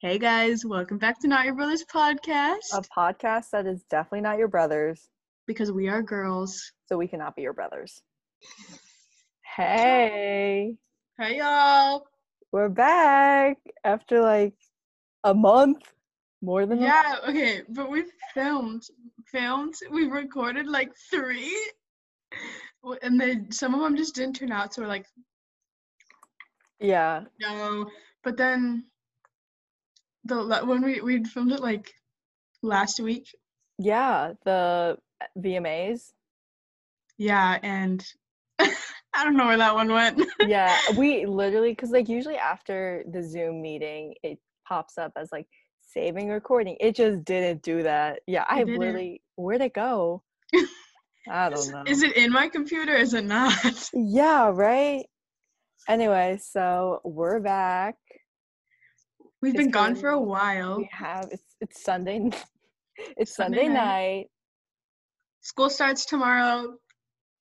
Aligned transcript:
Hey 0.00 0.18
guys, 0.18 0.64
welcome 0.64 0.98
back 0.98 1.18
to 1.20 1.28
Not 1.28 1.44
Your 1.44 1.54
Brothers 1.54 1.84
podcast. 1.84 2.72
A 2.72 2.82
podcast 2.96 3.50
that 3.52 3.66
is 3.66 3.82
definitely 3.90 4.20
not 4.20 4.38
your 4.38 4.48
brother's, 4.48 5.08
because 5.46 5.72
we 5.72 5.88
are 5.88 6.02
girls. 6.02 6.72
so 6.86 6.96
we 6.96 7.08
cannot 7.08 7.34
be 7.34 7.42
your 7.42 7.52
brothers. 7.52 8.00
Hey, 9.56 10.76
Hey 11.18 11.38
y'all. 11.38 12.06
we're 12.52 12.68
back 12.68 13.58
after 13.84 14.20
like 14.20 14.54
a 15.24 15.34
month, 15.34 15.82
more 16.42 16.64
than 16.64 16.78
a 16.78 16.82
Yeah, 16.82 17.16
okay, 17.28 17.62
but 17.68 17.90
we've 17.90 18.12
filmed, 18.34 18.84
filmed, 19.32 19.74
we've 19.90 20.12
recorded 20.12 20.68
like 20.68 20.92
three, 21.10 21.52
W- 22.84 23.00
and 23.02 23.20
then 23.20 23.50
some 23.50 23.74
of 23.74 23.80
them 23.80 23.96
just 23.96 24.14
didn't 24.14 24.36
turn 24.36 24.52
out, 24.52 24.74
so 24.74 24.82
we're 24.82 24.88
like, 24.88 25.06
yeah, 26.78 27.24
no. 27.40 27.86
But 28.22 28.36
then 28.36 28.84
the 30.28 30.60
when 30.64 30.82
we 30.82 31.00
we 31.00 31.24
filmed 31.24 31.52
it 31.52 31.60
like 31.60 31.92
last 32.62 33.00
week, 33.00 33.28
yeah. 33.78 34.34
The 34.44 34.98
VMAs, 35.36 36.12
yeah, 37.18 37.58
and 37.62 38.04
I 38.60 39.24
don't 39.24 39.36
know 39.36 39.46
where 39.46 39.58
that 39.58 39.74
one 39.74 39.92
went. 39.92 40.22
yeah. 40.46 40.76
We 40.96 41.26
literally, 41.26 41.72
because 41.72 41.90
like 41.90 42.08
usually 42.08 42.36
after 42.36 43.04
the 43.10 43.22
Zoom 43.22 43.60
meeting, 43.60 44.14
it 44.22 44.38
pops 44.66 44.96
up 44.96 45.12
as 45.16 45.30
like 45.32 45.46
saving 45.92 46.28
recording. 46.28 46.76
It 46.80 46.94
just 46.94 47.24
didn't 47.24 47.62
do 47.62 47.82
that. 47.82 48.20
Yeah, 48.26 48.44
I 48.48 48.62
literally, 48.62 49.22
where'd 49.36 49.60
it 49.60 49.74
go? 49.74 50.22
I 51.28 51.50
don't 51.50 51.70
know. 51.72 51.82
Is 51.86 52.02
it 52.02 52.16
in 52.16 52.32
my 52.32 52.48
computer? 52.48 52.94
Is 52.94 53.14
it 53.14 53.24
not? 53.24 53.90
Yeah, 53.92 54.50
right. 54.52 55.06
Anyway, 55.88 56.38
so 56.42 57.00
we're 57.04 57.40
back. 57.40 57.96
We've 59.40 59.54
It's 59.54 59.64
been 59.64 59.70
gone 59.70 59.94
for 59.94 60.08
a 60.10 60.20
while. 60.20 60.78
We 60.78 60.88
have 60.92 61.28
it's 61.30 61.56
it's 61.60 61.82
Sunday. 61.82 62.30
It's 63.16 63.36
Sunday 63.36 63.66
Sunday, 63.66 63.68
night. 63.68 63.74
night. 64.16 64.26
School 65.40 65.70
starts 65.70 66.04
tomorrow. 66.04 66.74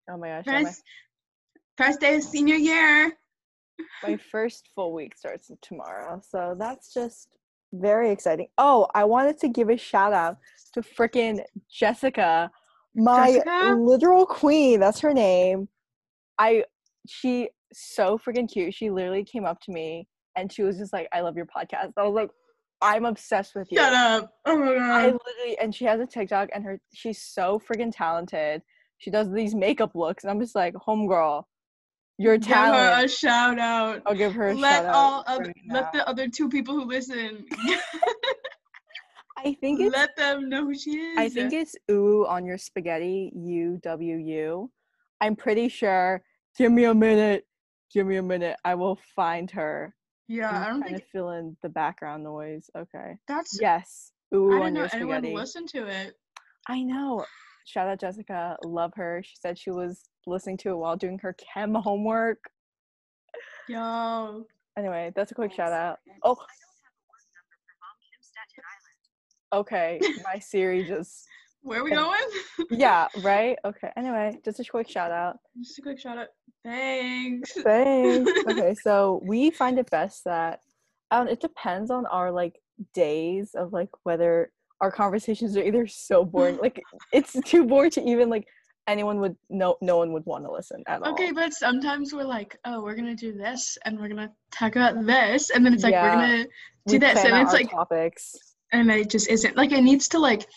Oh 0.07 0.17
my 0.17 0.27
gosh, 0.27 0.43
yeah, 0.45 0.53
my, 0.61 0.63
First, 0.65 0.83
first 1.77 1.99
day 1.99 2.15
of 2.15 2.21
senior 2.23 2.55
year. 2.55 3.17
my 4.03 4.17
first 4.17 4.69
full 4.75 4.93
week 4.93 5.17
starts 5.17 5.49
tomorrow. 5.63 6.21
So 6.23 6.55
that's 6.59 6.93
just 6.93 7.29
very 7.73 8.11
exciting. 8.11 8.49
Oh, 8.59 8.87
I 8.93 9.03
wanted 9.03 9.39
to 9.39 9.47
give 9.49 9.69
a 9.69 9.77
shout 9.77 10.13
out 10.13 10.37
to 10.73 10.81
freaking 10.81 11.41
Jessica, 11.71 12.51
my 12.93 13.31
Jessica? 13.31 13.75
literal 13.79 14.27
queen. 14.27 14.79
That's 14.79 14.99
her 14.99 15.13
name. 15.13 15.67
I 16.37 16.65
she 17.07 17.49
so 17.73 18.19
freaking 18.19 18.47
cute. 18.47 18.75
She 18.75 18.91
literally 18.91 19.23
came 19.23 19.43
up 19.43 19.59
to 19.61 19.71
me 19.71 20.07
and 20.37 20.51
she 20.51 20.63
was 20.63 20.77
just 20.77 20.93
like, 20.93 21.09
"I 21.11 21.19
love 21.21 21.35
your 21.35 21.47
podcast." 21.47 21.93
I 21.97 22.03
was 22.03 22.13
like, 22.13 22.29
"I'm 22.81 23.05
obsessed 23.05 23.55
with 23.55 23.67
you." 23.71 23.79
Shut 23.79 23.93
up. 23.93 24.31
Oh 24.45 24.57
my 24.57 24.71
I 24.71 24.77
god. 24.77 25.19
literally 25.25 25.57
and 25.59 25.75
she 25.75 25.83
has 25.85 25.99
a 25.99 26.05
TikTok 26.05 26.49
and 26.53 26.63
her 26.63 26.79
she's 26.93 27.21
so 27.21 27.59
freaking 27.59 27.91
talented. 27.93 28.61
She 28.99 29.11
does 29.11 29.29
these 29.31 29.53
makeup 29.53 29.93
looks 29.95 30.23
and 30.23 30.31
I'm 30.31 30.39
just 30.39 30.55
like, 30.55 30.73
homegirl, 30.75 31.43
your 32.17 32.37
talent. 32.37 32.73
Give 32.73 32.97
her 32.97 33.05
a 33.05 33.07
shout 33.09 33.59
out. 33.59 34.01
I'll 34.05 34.15
give 34.15 34.33
her 34.33 34.49
a 34.49 34.55
Let 34.55 34.83
shout 34.83 34.85
out. 34.85 34.95
all 34.95 35.23
other, 35.27 35.43
right 35.43 35.55
let 35.69 35.91
the 35.93 36.07
other 36.07 36.27
two 36.27 36.49
people 36.49 36.73
who 36.73 36.85
listen 36.85 37.45
I 39.37 39.53
think 39.61 39.79
it's 39.79 39.95
let 39.95 40.15
them 40.15 40.49
know 40.49 40.65
who 40.65 40.73
she 40.75 40.91
is. 40.91 41.17
I 41.17 41.29
think 41.29 41.53
it's 41.53 41.75
ooh 41.91 42.25
on 42.27 42.45
your 42.45 42.57
spaghetti 42.57 43.31
U 43.35 43.79
W 43.83 44.15
U. 44.15 44.71
I'm 45.21 45.35
pretty 45.35 45.69
sure. 45.69 46.23
Give 46.57 46.71
me 46.71 46.85
a 46.85 46.93
minute. 46.95 47.45
Give 47.93 48.07
me 48.07 48.17
a 48.17 48.23
minute. 48.23 48.57
I 48.65 48.73
will 48.75 48.97
find 49.15 49.49
her. 49.51 49.93
Yeah. 50.27 50.49
I'm 50.49 50.63
I 50.63 50.69
don't 50.69 50.83
think 50.83 51.03
fill 51.11 51.31
in 51.31 51.57
the 51.61 51.69
background 51.69 52.23
noise. 52.23 52.69
Okay. 52.75 53.17
that's. 53.27 53.57
Yes. 53.61 54.11
I 54.31 54.35
Ooh 54.35 54.49
didn't 54.51 54.73
know 54.73 54.81
your 54.81 54.89
anyone 54.93 55.33
listened 55.33 55.69
to 55.69 55.87
it. 55.87 56.17
I 56.67 56.83
know. 56.83 57.25
Shout 57.65 57.87
out 57.87 57.99
Jessica. 57.99 58.57
Love 58.63 58.91
her. 58.95 59.21
She 59.23 59.35
said 59.39 59.57
she 59.57 59.71
was 59.71 60.03
listening 60.25 60.57
to 60.57 60.69
it 60.69 60.75
while 60.77 60.95
doing 60.95 61.19
her 61.19 61.33
chem 61.33 61.73
homework. 61.83 62.49
Yo. 63.67 64.45
Anyway, 64.77 65.11
that's 65.15 65.31
a 65.31 65.35
quick 65.35 65.53
shout 65.53 65.71
out. 65.71 65.99
Oh. 66.23 66.37
Okay, 69.53 69.99
my 70.25 70.39
Siri 70.39 70.85
just 70.85 71.25
Where 71.67 71.81
are 71.81 71.83
we 71.83 71.91
going? 71.91 72.17
yeah, 72.71 73.07
right? 73.23 73.57
Okay. 73.65 73.91
Anyway, 73.97 74.39
just 74.45 74.61
a 74.61 74.63
quick 74.63 74.89
shout 74.89 75.11
out. 75.11 75.37
Just 75.59 75.77
a 75.77 75.81
quick 75.81 75.99
shout 75.99 76.17
out. 76.17 76.27
Thanks. 76.63 77.51
Thanks. 77.61 78.31
okay, 78.49 78.73
so 78.81 79.21
we 79.25 79.51
find 79.51 79.77
it 79.77 79.91
best 79.91 80.23
that 80.23 80.61
um 81.11 81.27
it 81.27 81.41
depends 81.41 81.91
on 81.91 82.05
our 82.05 82.31
like 82.31 82.55
days 82.93 83.51
of 83.53 83.73
like 83.73 83.89
whether 84.03 84.49
our 84.79 84.91
conversations 84.91 85.57
are 85.57 85.61
either 85.61 85.87
so 85.87 86.23
boring, 86.23 86.57
like 86.61 86.81
it's 87.11 87.35
too 87.43 87.65
boring 87.65 87.91
to 87.91 88.01
even 88.01 88.29
like 88.29 88.47
anyone 88.87 89.19
would 89.19 89.35
no 89.49 89.75
no 89.81 89.97
one 89.97 90.13
would 90.13 90.25
want 90.25 90.45
to 90.45 90.51
listen 90.51 90.83
at 90.87 91.01
all. 91.01 91.11
Okay, 91.11 91.33
but 91.33 91.51
sometimes 91.53 92.13
we're 92.13 92.23
like, 92.23 92.57
oh, 92.63 92.81
we're 92.81 92.95
gonna 92.95 93.13
do 93.13 93.33
this, 93.33 93.77
and 93.83 93.99
we're 93.99 94.07
gonna 94.07 94.31
talk 94.53 94.77
about 94.77 95.05
this, 95.05 95.49
and 95.49 95.65
then 95.65 95.73
it's 95.73 95.83
like 95.83 95.91
Yeah. 95.91 96.03
we're 96.03 96.15
gonna 96.21 96.43
do 96.87 96.93
We 96.93 96.97
this, 96.99 97.25
and 97.25 97.35
it's 97.35 97.51
like, 97.51 97.69
topics. 97.71 98.33
and 98.71 98.89
it 98.89 99.09
just 99.09 99.27
isn't 99.29 99.57
like 99.57 99.73
it 99.73 99.81
needs 99.81 100.07
to 100.09 100.19
like, 100.19 100.47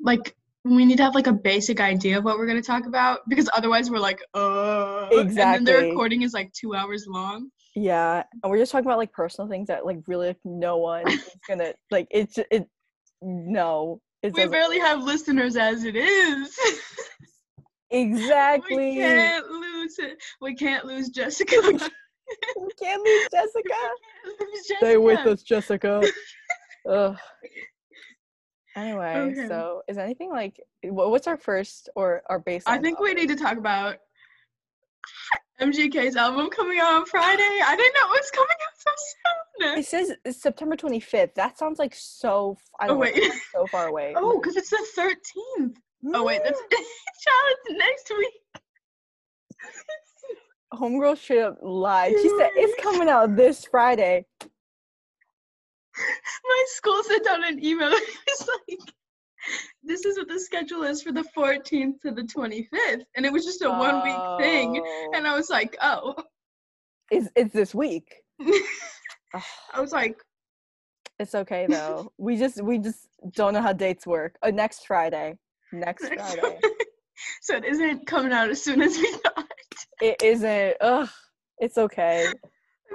like 0.00 0.36
we 0.64 0.84
need 0.84 0.96
to 0.96 1.02
have 1.02 1.14
like 1.14 1.26
a 1.26 1.32
basic 1.32 1.80
idea 1.80 2.18
of 2.18 2.24
what 2.24 2.38
we're 2.38 2.46
gonna 2.46 2.62
talk 2.62 2.86
about 2.86 3.20
because 3.28 3.48
otherwise 3.54 3.90
we're 3.90 3.98
like, 3.98 4.20
uh, 4.34 5.08
And 5.10 5.18
then 5.18 5.26
Exactly. 5.26 5.64
the 5.72 5.78
recording 5.88 6.22
is 6.22 6.32
like 6.32 6.52
two 6.52 6.74
hours 6.74 7.06
long. 7.08 7.50
Yeah, 7.74 8.22
and 8.42 8.50
we're 8.50 8.58
just 8.58 8.70
talking 8.70 8.86
about 8.86 8.98
like 8.98 9.12
personal 9.12 9.48
things 9.48 9.68
that 9.68 9.84
like 9.86 9.98
really 10.06 10.28
like, 10.28 10.38
no 10.44 10.76
one 10.76 11.04
is 11.10 11.28
gonna 11.48 11.72
like. 11.90 12.06
It's 12.10 12.38
it. 12.50 12.68
No, 13.22 14.00
it 14.22 14.34
We 14.34 14.46
barely 14.46 14.78
have 14.78 15.02
listeners 15.02 15.56
as 15.56 15.84
it 15.84 15.96
is. 15.96 16.56
exactly. 17.90 18.76
we 18.76 18.94
can't 18.96 19.48
lose 19.48 19.98
it. 19.98 20.18
We 20.40 20.54
can't 20.54 20.84
lose 20.84 21.08
Jessica. 21.10 21.56
We 22.56 22.70
can't 22.80 23.04
lose 23.04 23.28
Jessica. 23.30 23.74
Lose 24.40 24.72
Stay 24.78 24.96
with 24.96 25.26
us, 25.26 25.42
Jessica. 25.42 26.02
Ugh. 26.88 27.16
Anyway, 28.74 29.32
Okay. 29.32 29.48
so 29.48 29.82
is 29.88 29.98
anything 29.98 30.30
like 30.30 30.58
what's 30.84 31.26
our 31.26 31.36
first 31.36 31.88
or 31.94 32.22
our 32.30 32.40
baseline? 32.40 32.62
I 32.68 32.78
think 32.78 33.00
we 33.00 33.12
need 33.12 33.28
to 33.28 33.36
talk 33.36 33.58
about 33.58 33.96
MGK's 35.60 36.16
album 36.16 36.48
coming 36.50 36.78
out 36.80 36.94
on 36.94 37.06
Friday. 37.06 37.42
I 37.64 37.76
didn't 37.76 37.94
know 37.94 38.14
it 38.14 38.20
was 38.20 38.30
coming 38.30 38.48
out 38.50 38.78
so 38.78 38.90
soon. 39.60 39.78
It 39.78 39.86
says 39.86 40.12
it's 40.24 40.40
September 40.42 40.74
25th. 40.76 41.34
That 41.34 41.58
sounds 41.58 41.78
like 41.78 41.94
so. 41.94 42.56
f- 42.58 42.70
I 42.80 42.84
Oh, 42.86 42.88
don't 42.88 42.96
know, 42.96 43.00
wait. 43.02 43.16
it 43.16 43.30
sounds 43.30 43.42
so 43.54 43.66
far 43.66 43.88
away. 43.88 44.14
Oh, 44.16 44.40
because 44.40 44.56
it's 44.56 44.70
the 44.70 44.84
13th. 44.98 45.76
Oh, 46.14 46.24
wait, 46.24 46.40
that's 46.42 46.58
Charlotte's 47.20 47.78
next 47.78 48.10
week. 48.10 48.32
homegirl 50.74 51.18
straight 51.18 51.42
up 51.42 51.58
lied. 51.62 52.12
She 52.22 52.28
said 52.38 52.50
it's 52.54 52.82
coming 52.82 53.08
out 53.08 53.36
this 53.36 53.66
Friday. 53.66 54.24
My 56.44 56.64
school 56.68 57.02
sent 57.04 57.26
out 57.28 57.46
an 57.46 57.62
email. 57.62 57.92
It 58.72 58.78
was 58.78 58.86
like, 58.86 58.94
this 59.82 60.04
is 60.04 60.16
what 60.18 60.28
the 60.28 60.38
schedule 60.38 60.82
is 60.84 61.02
for 61.02 61.12
the 61.12 61.24
14th 61.36 62.00
to 62.02 62.12
the 62.12 62.22
25th. 62.22 63.02
And 63.16 63.26
it 63.26 63.32
was 63.32 63.44
just 63.44 63.62
a 63.62 63.68
one 63.68 64.02
week 64.02 64.40
thing. 64.40 64.82
Oh. 64.84 65.12
And 65.14 65.26
I 65.26 65.34
was 65.34 65.50
like, 65.50 65.76
oh. 65.82 66.14
It's 67.10 67.28
it's 67.36 67.52
this 67.52 67.74
week. 67.74 68.14
I 68.44 69.80
was 69.80 69.92
like, 69.92 70.16
It's 71.18 71.34
okay 71.34 71.66
though. 71.68 72.12
we 72.16 72.36
just 72.36 72.62
we 72.62 72.78
just 72.78 73.08
don't 73.32 73.52
know 73.52 73.60
how 73.62 73.72
dates 73.72 74.06
work. 74.06 74.36
Uh, 74.42 74.50
next 74.50 74.86
Friday. 74.86 75.36
Next 75.72 76.02
Next 76.02 76.34
Friday. 76.34 76.58
so 77.42 77.56
it 77.56 77.64
isn't 77.64 78.06
coming 78.06 78.32
out 78.32 78.48
as 78.50 78.62
soon 78.62 78.80
as 78.80 78.96
we 78.96 79.12
thought. 79.12 79.46
It 80.00 80.22
isn't. 80.22 80.76
Ugh. 80.80 81.08
It's 81.58 81.78
okay. 81.78 82.26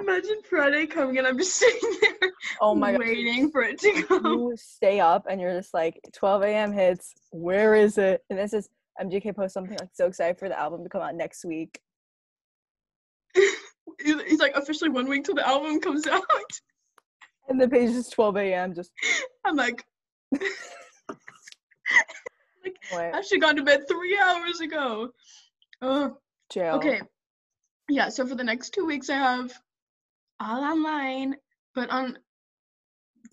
Imagine 0.00 0.36
Friday 0.48 0.86
coming 0.86 1.18
and 1.18 1.26
I'm 1.26 1.38
just 1.38 1.56
sitting 1.56 1.96
there 2.00 2.30
Oh 2.60 2.74
my 2.74 2.92
god. 2.92 3.00
waiting 3.00 3.50
for 3.50 3.62
it 3.62 3.78
to 3.80 4.02
come. 4.04 4.24
You 4.24 4.54
stay 4.56 5.00
up 5.00 5.26
and 5.28 5.40
you're 5.40 5.56
just 5.56 5.74
like 5.74 5.98
12 6.14 6.42
a.m. 6.42 6.72
hits. 6.72 7.14
Where 7.30 7.74
is 7.74 7.98
it? 7.98 8.22
And 8.30 8.38
this 8.38 8.52
is 8.52 8.68
MGK 9.00 9.34
post 9.36 9.54
something 9.54 9.76
like 9.78 9.90
so 9.94 10.06
excited 10.06 10.38
for 10.38 10.48
the 10.48 10.58
album 10.58 10.82
to 10.84 10.88
come 10.88 11.02
out 11.02 11.14
next 11.14 11.44
week. 11.44 11.80
He's 14.04 14.38
like 14.40 14.54
officially 14.54 14.90
one 14.90 15.08
week 15.08 15.24
till 15.24 15.34
the 15.34 15.46
album 15.46 15.80
comes 15.80 16.06
out. 16.06 16.22
And 17.48 17.60
the 17.60 17.68
page 17.68 17.90
is 17.90 18.08
12 18.08 18.36
a.m. 18.38 18.74
Just 18.74 18.92
I'm 19.44 19.56
like, 19.56 19.84
wait, 20.32 20.42
I 22.92 23.20
should 23.22 23.36
have 23.36 23.40
gone 23.42 23.56
to 23.56 23.62
bed 23.62 23.88
three 23.88 24.18
hours 24.18 24.60
ago. 24.60 25.10
Oh, 25.80 26.16
jail. 26.52 26.74
okay. 26.76 27.00
Yeah, 27.88 28.08
so 28.10 28.26
for 28.26 28.34
the 28.34 28.44
next 28.44 28.70
two 28.74 28.84
weeks, 28.84 29.08
I 29.08 29.14
have 29.16 29.52
all 30.40 30.62
online, 30.62 31.36
but 31.74 31.90
on 31.90 32.18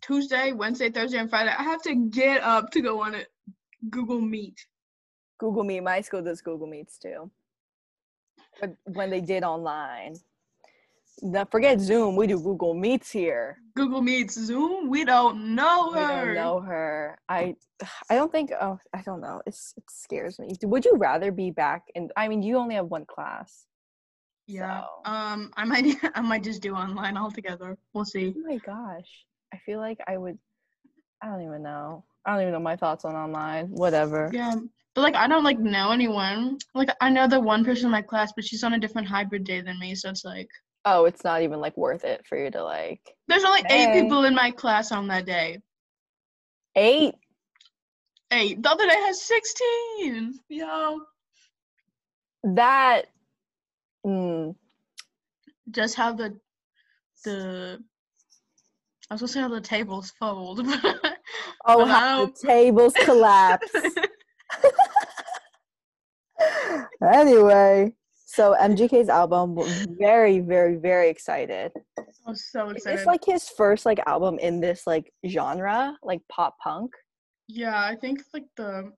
Tuesday, 0.01 0.51
Wednesday, 0.51 0.89
Thursday, 0.89 1.17
and 1.17 1.29
Friday, 1.29 1.53
I 1.57 1.63
have 1.63 1.81
to 1.83 1.95
get 2.09 2.41
up 2.43 2.71
to 2.71 2.81
go 2.81 3.01
on 3.01 3.15
a 3.15 3.23
Google 3.89 4.21
Meet. 4.21 4.65
Google 5.39 5.63
Meet. 5.63 5.81
My 5.81 6.01
school 6.01 6.21
does 6.21 6.41
Google 6.41 6.67
Meets 6.67 6.97
too. 6.97 7.31
But 8.59 8.75
when 8.85 9.09
they 9.09 9.21
did 9.21 9.43
online. 9.43 10.15
Now 11.21 11.45
forget 11.45 11.79
Zoom. 11.79 12.17
We 12.17 12.27
do 12.27 12.39
Google 12.39 12.73
Meets 12.73 13.09
here. 13.09 13.57
Google 13.75 14.01
Meets, 14.01 14.33
Zoom. 14.37 14.89
We 14.89 15.05
don't 15.05 15.55
know 15.55 15.91
We 15.93 15.99
her. 15.99 16.25
don't 16.25 16.35
know 16.35 16.59
her. 16.61 17.17
I 17.29 17.55
I 18.09 18.15
don't 18.15 18.31
think 18.31 18.51
oh 18.59 18.79
I 18.93 19.01
don't 19.01 19.21
know. 19.21 19.41
It's 19.45 19.73
it 19.77 19.83
scares 19.89 20.39
me. 20.39 20.49
Would 20.63 20.83
you 20.83 20.95
rather 20.97 21.31
be 21.31 21.51
back 21.51 21.83
And 21.95 22.11
I 22.17 22.27
mean 22.27 22.41
you 22.43 22.57
only 22.57 22.75
have 22.75 22.87
one 22.87 23.05
class. 23.05 23.65
Yeah. 24.47 24.81
So- 24.81 25.11
Um, 25.11 25.51
I 25.57 25.65
might 25.65 25.85
I 26.15 26.21
might 26.21 26.43
just 26.43 26.61
do 26.61 26.73
online 26.75 27.17
altogether. 27.17 27.77
We'll 27.93 28.05
see. 28.05 28.33
Oh 28.37 28.41
my 28.47 28.57
gosh. 28.57 29.09
I 29.53 29.57
feel 29.65 29.79
like 29.79 29.99
I 30.07 30.17
would 30.17 30.37
I 31.21 31.27
don't 31.27 31.41
even 31.43 31.63
know. 31.63 32.03
I 32.25 32.33
don't 32.33 32.41
even 32.41 32.53
know 32.53 32.59
my 32.59 32.75
thoughts 32.75 33.05
on 33.05 33.15
online. 33.15 33.67
Whatever. 33.67 34.29
Yeah. 34.33 34.55
But 34.93 35.01
like 35.01 35.15
I 35.15 35.27
don't 35.27 35.43
like 35.43 35.59
know 35.59 35.91
anyone. 35.91 36.57
Like 36.73 36.89
I 37.01 37.09
know 37.09 37.27
the 37.27 37.39
one 37.39 37.65
person 37.65 37.85
in 37.85 37.91
my 37.91 38.01
class, 38.01 38.31
but 38.35 38.45
she's 38.45 38.63
on 38.63 38.73
a 38.73 38.79
different 38.79 39.07
hybrid 39.07 39.43
day 39.43 39.61
than 39.61 39.79
me, 39.79 39.95
so 39.95 40.09
it's 40.09 40.25
like 40.25 40.49
Oh, 40.87 41.05
it's 41.05 41.23
not 41.23 41.41
even 41.41 41.59
like 41.59 41.75
worth 41.75 42.03
it 42.05 42.25
for 42.27 42.37
you 42.37 42.51
to 42.51 42.63
like 42.63 43.01
there's 43.27 43.43
only 43.43 43.63
eight 43.69 44.01
people 44.01 44.23
in 44.25 44.35
my 44.35 44.51
class 44.51 44.91
on 44.91 45.07
that 45.07 45.25
day. 45.25 45.59
eight. 46.75 47.15
Eight. 48.31 48.61
The 48.61 48.69
other 48.71 48.87
day 48.87 48.95
has 49.05 49.21
sixteen. 49.21 50.39
Yo. 50.49 50.99
That 52.43 53.05
mm, 54.05 54.55
Just 55.71 55.95
how 55.95 56.13
the 56.13 56.37
the 57.23 57.79
I 59.09 59.13
was 59.13 59.21
gonna 59.21 59.27
say 59.27 59.41
how 59.41 59.49
the 59.49 59.61
tables 59.61 60.11
fold. 60.19 60.61
oh 61.65 61.79
But 61.79 61.85
how 61.87 62.25
the 62.25 62.47
tables 62.47 62.93
collapse. 63.03 63.71
anyway, 67.03 67.93
so 68.25 68.55
MGK's 68.59 69.09
album, 69.09 69.57
very, 69.99 70.39
very, 70.39 70.75
very 70.75 71.09
excited. 71.09 71.71
I 71.99 72.03
was 72.25 72.45
so 72.51 72.69
excited. 72.69 72.99
this 72.99 73.05
like 73.05 73.23
his 73.23 73.47
first 73.49 73.85
like 73.85 73.99
album 74.07 74.39
in 74.39 74.59
this 74.59 74.87
like 74.87 75.13
genre, 75.27 75.95
like 76.01 76.21
pop 76.29 76.57
punk? 76.59 76.91
Yeah, 77.47 77.79
I 77.79 77.95
think 77.95 78.21
like 78.33 78.45
the 78.57 78.91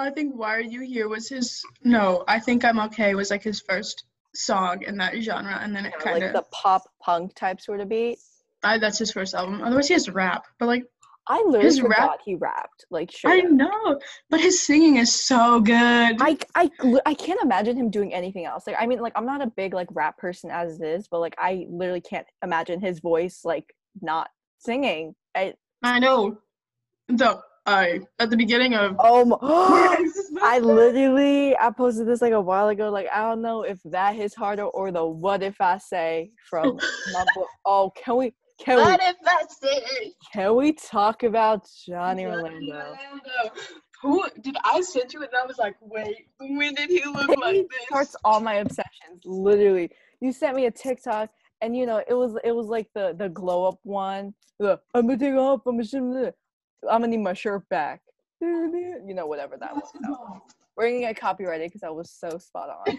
I 0.00 0.10
think 0.10 0.34
Why 0.34 0.56
Are 0.56 0.60
You 0.60 0.80
Here 0.80 1.08
was 1.08 1.28
his 1.28 1.62
no, 1.82 2.24
I 2.28 2.38
think 2.38 2.64
I'm 2.64 2.80
okay 2.80 3.14
was 3.14 3.30
like 3.30 3.42
his 3.42 3.60
first 3.60 4.04
song 4.34 4.82
in 4.82 4.96
that 4.98 5.20
genre 5.20 5.58
and 5.60 5.74
then 5.74 5.86
it 5.86 5.92
Yeah, 5.98 6.04
kind 6.04 6.22
of 6.22 6.22
like 6.22 6.32
the 6.32 6.46
pop 6.50 6.82
punk 7.02 7.34
type 7.34 7.60
sort 7.60 7.80
of 7.80 7.88
beat. 7.88 8.18
I 8.62 8.78
that's 8.78 8.98
his 8.98 9.12
first 9.12 9.34
album. 9.34 9.62
Otherwise 9.62 9.88
he 9.88 9.94
has 9.94 10.08
rap. 10.08 10.46
But 10.58 10.66
like 10.66 10.84
I 11.28 11.42
literally 11.46 11.66
His 11.66 11.82
rap- 11.82 12.20
he 12.24 12.34
rapped. 12.34 12.86
Like 12.90 13.12
sure. 13.12 13.30
I 13.30 13.40
know, 13.40 14.00
but 14.30 14.40
his 14.40 14.66
singing 14.66 14.96
is 14.96 15.14
so 15.14 15.60
good. 15.60 15.74
I, 16.20 16.36
I, 16.56 16.70
I 17.06 17.14
can't 17.14 17.40
imagine 17.40 17.76
him 17.76 17.88
doing 17.88 18.12
anything 18.12 18.46
else. 18.46 18.66
Like, 18.66 18.76
I 18.80 18.86
mean, 18.86 18.98
like, 19.00 19.12
I'm 19.14 19.26
not 19.26 19.40
a 19.40 19.46
big 19.46 19.72
like 19.72 19.86
rap 19.92 20.18
person 20.18 20.50
as 20.50 20.80
it 20.80 20.86
is, 20.86 21.06
but 21.08 21.20
like, 21.20 21.36
I 21.38 21.66
literally 21.70 22.00
can't 22.00 22.26
imagine 22.42 22.80
his 22.80 22.98
voice 22.98 23.42
like 23.44 23.76
not 24.02 24.28
singing. 24.58 25.14
I, 25.36 25.54
I 25.84 26.00
know. 26.00 26.38
The 27.08 27.40
I 27.66 28.00
at 28.18 28.30
the 28.30 28.36
beginning 28.36 28.74
of 28.74 28.96
oh 28.98 29.24
my, 29.24 29.36
I 30.42 30.58
literally 30.58 31.56
I 31.56 31.70
posted 31.70 32.06
this 32.06 32.22
like 32.22 32.32
a 32.32 32.40
while 32.40 32.68
ago. 32.68 32.90
Like, 32.90 33.08
I 33.12 33.20
don't 33.22 33.42
know 33.42 33.62
if 33.62 33.78
that 33.84 34.16
hits 34.16 34.34
harder 34.34 34.64
or 34.64 34.90
the 34.90 35.04
"What 35.04 35.42
If 35.42 35.60
I 35.60 35.78
Say" 35.78 36.32
from 36.48 36.78
Mumble. 37.12 37.46
Oh, 37.64 37.92
can 37.96 38.16
we? 38.16 38.34
Can 38.58 38.76
we? 38.76 38.82
What 38.82 39.00
if 39.02 39.16
I 39.26 39.42
say 39.48 40.12
Can 40.32 40.56
we 40.56 40.72
talk 40.72 41.22
about 41.22 41.68
Johnny 41.86 42.26
Orlando? 42.26 42.96
Who 44.02 44.24
did 44.40 44.56
I 44.64 44.80
send 44.80 45.12
you? 45.12 45.20
And 45.22 45.30
I 45.34 45.46
was 45.46 45.58
like, 45.58 45.76
wait, 45.80 46.26
when 46.38 46.74
did 46.74 46.88
he 46.88 47.04
look 47.04 47.28
He 47.28 47.36
like 47.36 47.68
this? 47.68 47.86
starts 47.86 48.16
all 48.24 48.40
my 48.40 48.54
obsessions. 48.54 49.22
Literally, 49.26 49.90
you 50.20 50.32
sent 50.32 50.56
me 50.56 50.66
a 50.66 50.70
TikTok, 50.70 51.30
and 51.60 51.76
you 51.76 51.84
know 51.84 52.02
it 52.08 52.14
was 52.14 52.36
it 52.42 52.52
was 52.52 52.66
like 52.66 52.88
the 52.94 53.14
the 53.18 53.28
glow 53.28 53.68
up 53.68 53.78
one. 53.82 54.34
The 54.58 54.80
I'm 54.94 55.06
gonna 55.06 55.18
take 55.18 55.34
off. 55.34 55.66
I'm 55.66 55.80
gonna 55.80 56.32
I'm 56.88 57.00
gonna 57.00 57.08
need 57.08 57.18
my 57.18 57.34
shirt 57.34 57.68
back. 57.68 58.00
You 58.42 59.14
know 59.14 59.26
whatever 59.26 59.56
that 59.58 59.74
was. 59.74 59.90
We're 60.76 60.88
gonna 60.88 61.00
get 61.00 61.18
copyrighted 61.20 61.68
because 61.68 61.80
that 61.82 61.94
was 61.94 62.10
so 62.10 62.38
spot 62.38 62.70
on. 62.70 62.98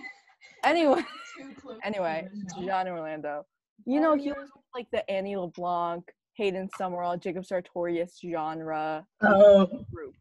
anyway, 0.63 1.01
anyway, 1.83 2.27
John 2.63 2.87
Orlando. 2.87 3.45
You 3.85 3.99
know 4.01 4.15
he 4.15 4.31
was 4.31 4.49
like 4.75 4.87
the 4.91 5.09
Annie 5.09 5.35
LeBlanc, 5.35 6.03
Hayden 6.35 6.69
Summerall, 6.77 7.17
Jacob 7.17 7.45
Sartorius 7.45 8.19
genre 8.23 9.05
Oh, 9.23 9.65
group. 9.91 10.13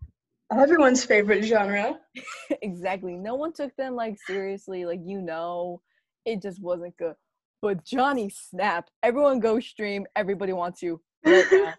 everyone's 0.52 1.04
favorite 1.04 1.44
genre. 1.44 1.98
exactly. 2.62 3.16
No 3.16 3.34
one 3.34 3.52
took 3.52 3.74
them 3.76 3.94
like 3.96 4.16
seriously. 4.26 4.86
Like 4.86 5.00
you 5.04 5.20
know, 5.20 5.82
it 6.24 6.40
just 6.40 6.62
wasn't 6.62 6.96
good. 6.96 7.14
But 7.62 7.84
Johnny 7.84 8.30
snapped. 8.30 8.90
Everyone 9.02 9.38
go 9.40 9.60
stream. 9.60 10.06
Everybody 10.16 10.54
wants 10.54 10.80
you. 10.82 11.00
Right 11.26 11.44
now. 11.52 11.74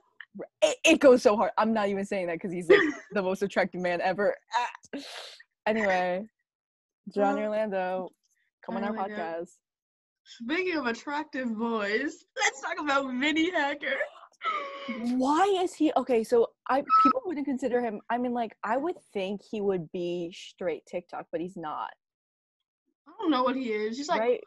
It, 0.62 0.78
it 0.86 1.00
goes 1.00 1.24
so 1.24 1.36
hard. 1.36 1.51
I'm 1.57 1.74
not 1.74 1.89
even 1.89 2.06
saying 2.06 2.28
that 2.28 2.36
because 2.36 2.51
he's 2.51 2.69
like 2.69 2.80
the 3.12 3.22
most 3.22 3.42
attractive 3.42 3.81
man 3.81 4.01
ever. 4.01 4.36
Ah. 4.57 5.00
Anyway, 5.68 6.25
John 7.13 7.36
Well, 7.36 7.45
Orlando, 7.45 8.10
come 8.66 8.78
on 8.78 8.83
our 8.83 8.92
oh 8.92 8.95
God. 8.95 9.10
podcast. 9.10 9.50
Speaking 10.24 10.78
of 10.78 10.86
attractive 10.86 11.57
boys, 11.57 12.25
let's 12.38 12.62
talk 12.62 12.80
about 12.80 13.12
Vinny 13.13 13.51
Hacker. 13.51 13.98
Why 15.18 15.45
is 15.62 15.74
he 15.74 15.92
okay? 15.98 16.24
So 16.24 16.48
I 16.69 16.84
people 17.04 17.22
wouldn't 17.25 17.45
consider 17.45 17.81
him. 17.81 18.01
I 18.10 18.18
mean, 18.18 18.34
like 18.34 18.56
I 18.63 18.77
would 18.77 18.95
think 19.13 19.42
he 19.50 19.62
would 19.62 19.92
be 19.92 20.34
straight 20.36 20.86
TikTok, 20.86 21.27
but 21.31 21.42
he's 21.42 21.57
not. 21.57 21.92
I 23.07 23.12
don't 23.19 23.31
know 23.31 23.44
what 23.44 23.56
he 23.56 23.72
is. 23.72 23.98
He's 23.98 24.10
like, 24.10 24.19
right? 24.19 24.42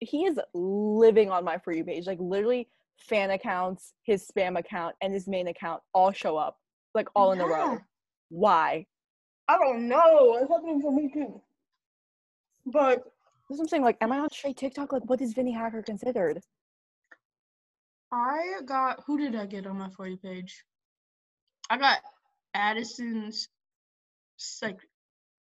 He 0.00 0.24
is 0.24 0.38
living 0.54 1.30
on 1.30 1.44
my 1.44 1.58
for 1.58 1.72
you 1.72 1.84
page. 1.84 2.06
Like 2.06 2.18
literally, 2.20 2.68
fan 2.98 3.30
accounts, 3.30 3.92
his 4.02 4.26
spam 4.26 4.58
account, 4.58 4.94
and 5.00 5.12
his 5.12 5.26
main 5.26 5.48
account 5.48 5.80
all 5.94 6.12
show 6.12 6.36
up, 6.36 6.56
like 6.94 7.08
all 7.14 7.32
in 7.32 7.40
a 7.40 7.46
row. 7.46 7.78
Why? 8.28 8.86
I 9.48 9.58
don't 9.58 9.88
know. 9.88 10.38
It's 10.40 10.50
happening 10.50 10.80
for 10.80 10.92
me 10.92 11.10
too. 11.12 11.40
But 12.66 12.98
That's 13.48 13.58
what 13.58 13.60
I'm 13.60 13.68
saying. 13.68 13.82
Like, 13.82 13.96
am 14.00 14.12
I 14.12 14.18
on 14.18 14.30
straight 14.30 14.58
TikTok? 14.58 14.92
Like, 14.92 15.08
what 15.08 15.20
is 15.22 15.32
Vinny 15.32 15.52
Hacker 15.52 15.82
considered? 15.82 16.40
I 18.12 18.60
got 18.64 19.02
who 19.06 19.18
did 19.18 19.36
I 19.36 19.46
get 19.46 19.66
on 19.66 19.78
my 19.78 19.90
for 19.90 20.06
you 20.06 20.16
page? 20.16 20.64
I 21.70 21.76
got 21.78 21.98
Addison's 22.54 23.48
sec- 24.36 24.86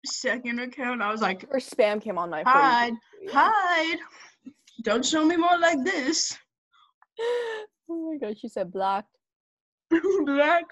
second 0.05 0.59
account. 0.59 1.01
I 1.01 1.11
was 1.11 1.21
like, 1.21 1.45
Or 1.49 1.59
spam 1.59 2.01
came 2.01 2.17
on 2.17 2.29
my 2.29 2.43
hide. 2.45 2.93
Hide. 3.29 3.99
Don't 4.83 5.05
show 5.05 5.25
me 5.25 5.35
more 5.35 5.57
like 5.59 5.83
this. 5.83 6.37
Oh 7.89 8.11
my 8.11 8.17
god, 8.17 8.39
she 8.39 8.47
said 8.47 8.71
blocked. 8.71 9.09
Black. 10.25 10.65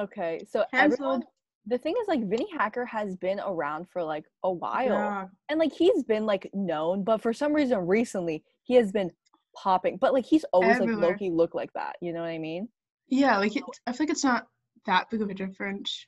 Okay, 0.00 0.40
so 0.48 0.64
everyone. 0.72 0.90
Cancelled. 0.90 1.24
The 1.66 1.78
thing 1.78 1.94
is, 2.00 2.08
like, 2.08 2.28
Vinny 2.28 2.46
Hacker 2.58 2.84
has 2.84 3.16
been 3.16 3.40
around 3.40 3.86
for 3.90 4.02
like 4.02 4.24
a 4.42 4.52
while. 4.52 4.84
Yeah. 4.84 5.26
and 5.48 5.58
like 5.58 5.72
he's 5.72 6.02
been 6.02 6.26
like 6.26 6.50
known, 6.52 7.04
but 7.04 7.22
for 7.22 7.32
some 7.32 7.52
reason 7.52 7.86
recently 7.86 8.42
he 8.64 8.74
has 8.74 8.92
been 8.92 9.10
popping. 9.56 9.96
But 9.98 10.12
like 10.12 10.26
he's 10.26 10.44
always 10.52 10.78
like 10.78 10.90
Loki 10.90 11.30
look 11.30 11.54
like 11.54 11.72
that. 11.74 11.96
You 12.00 12.12
know 12.12 12.20
what 12.20 12.28
I 12.28 12.38
mean? 12.38 12.68
Yeah, 13.08 13.38
like 13.38 13.56
it, 13.56 13.62
I 13.86 13.92
feel 13.92 14.06
like 14.06 14.10
it's 14.10 14.24
not 14.24 14.46
that 14.86 15.08
big 15.10 15.22
of 15.22 15.30
a 15.30 15.34
difference. 15.34 16.06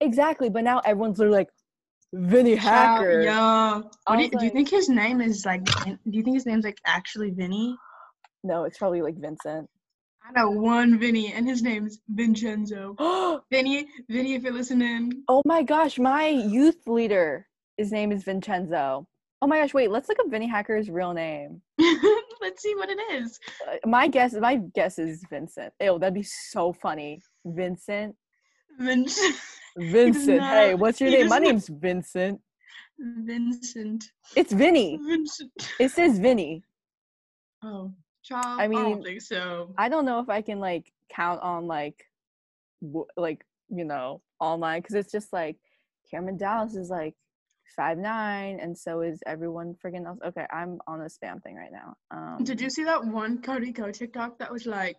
Exactly. 0.00 0.50
But 0.50 0.64
now 0.64 0.80
everyone's 0.84 1.18
literally 1.18 1.38
like 1.38 1.48
Vinny 2.12 2.54
Hacker. 2.54 3.22
Yeah. 3.22 3.80
What 4.06 4.16
do, 4.16 4.22
was 4.22 4.30
do 4.38 4.44
you 4.44 4.50
think 4.50 4.70
his 4.70 4.88
name 4.88 5.20
is 5.20 5.44
like? 5.44 5.64
Do 5.64 5.96
you 6.06 6.22
think 6.22 6.36
his 6.36 6.46
name's 6.46 6.64
like 6.64 6.78
actually 6.86 7.30
Vinny? 7.30 7.76
No, 8.44 8.64
it's 8.64 8.78
probably 8.78 9.02
like 9.02 9.16
Vincent. 9.16 9.68
I 10.24 10.32
know 10.32 10.50
one 10.50 10.98
Vinny, 10.98 11.32
and 11.32 11.46
his 11.46 11.62
name's 11.62 11.98
Vincenzo. 12.08 12.96
Vinny, 13.50 13.86
Vinny, 14.08 14.34
if 14.34 14.42
you're 14.42 14.52
listening. 14.52 15.24
Oh 15.28 15.42
my 15.44 15.62
gosh, 15.62 15.98
my 15.98 16.28
youth 16.28 16.86
leader. 16.86 17.46
His 17.76 17.90
name 17.90 18.12
is 18.12 18.22
Vincenzo. 18.22 19.06
Oh 19.40 19.46
my 19.46 19.58
gosh, 19.60 19.74
wait, 19.74 19.90
let's 19.90 20.08
look 20.08 20.20
up 20.20 20.30
Vinny 20.30 20.46
Hacker's 20.46 20.88
real 20.88 21.12
name. 21.12 21.60
Let's 22.40 22.60
see 22.62 22.74
what 22.74 22.90
it 22.90 22.98
is. 23.12 23.38
Uh, 23.68 23.76
my 23.88 24.08
guess 24.08 24.34
my 24.34 24.56
guess 24.74 24.98
is 24.98 25.24
Vincent. 25.30 25.72
Ew, 25.80 25.96
that'd 25.98 26.12
be 26.12 26.24
so 26.24 26.72
funny. 26.72 27.22
Vincent. 27.44 28.16
Vin- 28.78 29.06
Vincent. 29.76 30.40
hey, 30.42 30.74
what's 30.74 31.00
your 31.00 31.10
name? 31.10 31.28
My 31.28 31.38
name's 31.38 31.68
Vincent. 31.68 32.40
Vincent. 32.98 34.04
It's 34.36 34.52
Vinny. 34.52 34.98
Vincent. 35.00 35.52
It 35.78 35.90
says 35.92 36.18
Vinny. 36.18 36.64
Oh, 37.62 37.92
I 38.30 38.64
I, 38.64 38.68
mean, 38.68 38.82
don't 38.82 39.02
think 39.02 39.22
so. 39.22 39.74
I 39.76 39.88
don't 39.88 40.04
know 40.04 40.20
if 40.20 40.28
I 40.28 40.42
can 40.42 40.60
like 40.60 40.92
count 41.08 41.40
on 41.42 41.66
like 41.66 42.04
w- 42.82 43.06
like 43.16 43.44
you 43.68 43.84
know 43.84 44.20
online 44.38 44.80
because 44.80 44.94
it's 44.94 45.12
just 45.12 45.32
like 45.32 45.56
Cameron 46.10 46.36
Dallas 46.36 46.74
is 46.74 46.90
like 46.90 47.14
five 47.76 47.98
nine 47.98 48.60
and 48.60 48.76
so 48.76 49.00
is 49.00 49.22
everyone 49.26 49.74
friggin' 49.82 50.06
else. 50.06 50.18
Okay, 50.24 50.46
I'm 50.52 50.78
on 50.86 51.00
a 51.00 51.06
spam 51.06 51.42
thing 51.42 51.56
right 51.56 51.72
now. 51.72 51.96
Um, 52.10 52.44
Did 52.44 52.60
you 52.60 52.70
see 52.70 52.84
that 52.84 53.04
one 53.04 53.42
Cody 53.42 53.72
Ko 53.72 53.90
TikTok 53.90 54.38
that 54.38 54.52
was 54.52 54.66
like, 54.66 54.98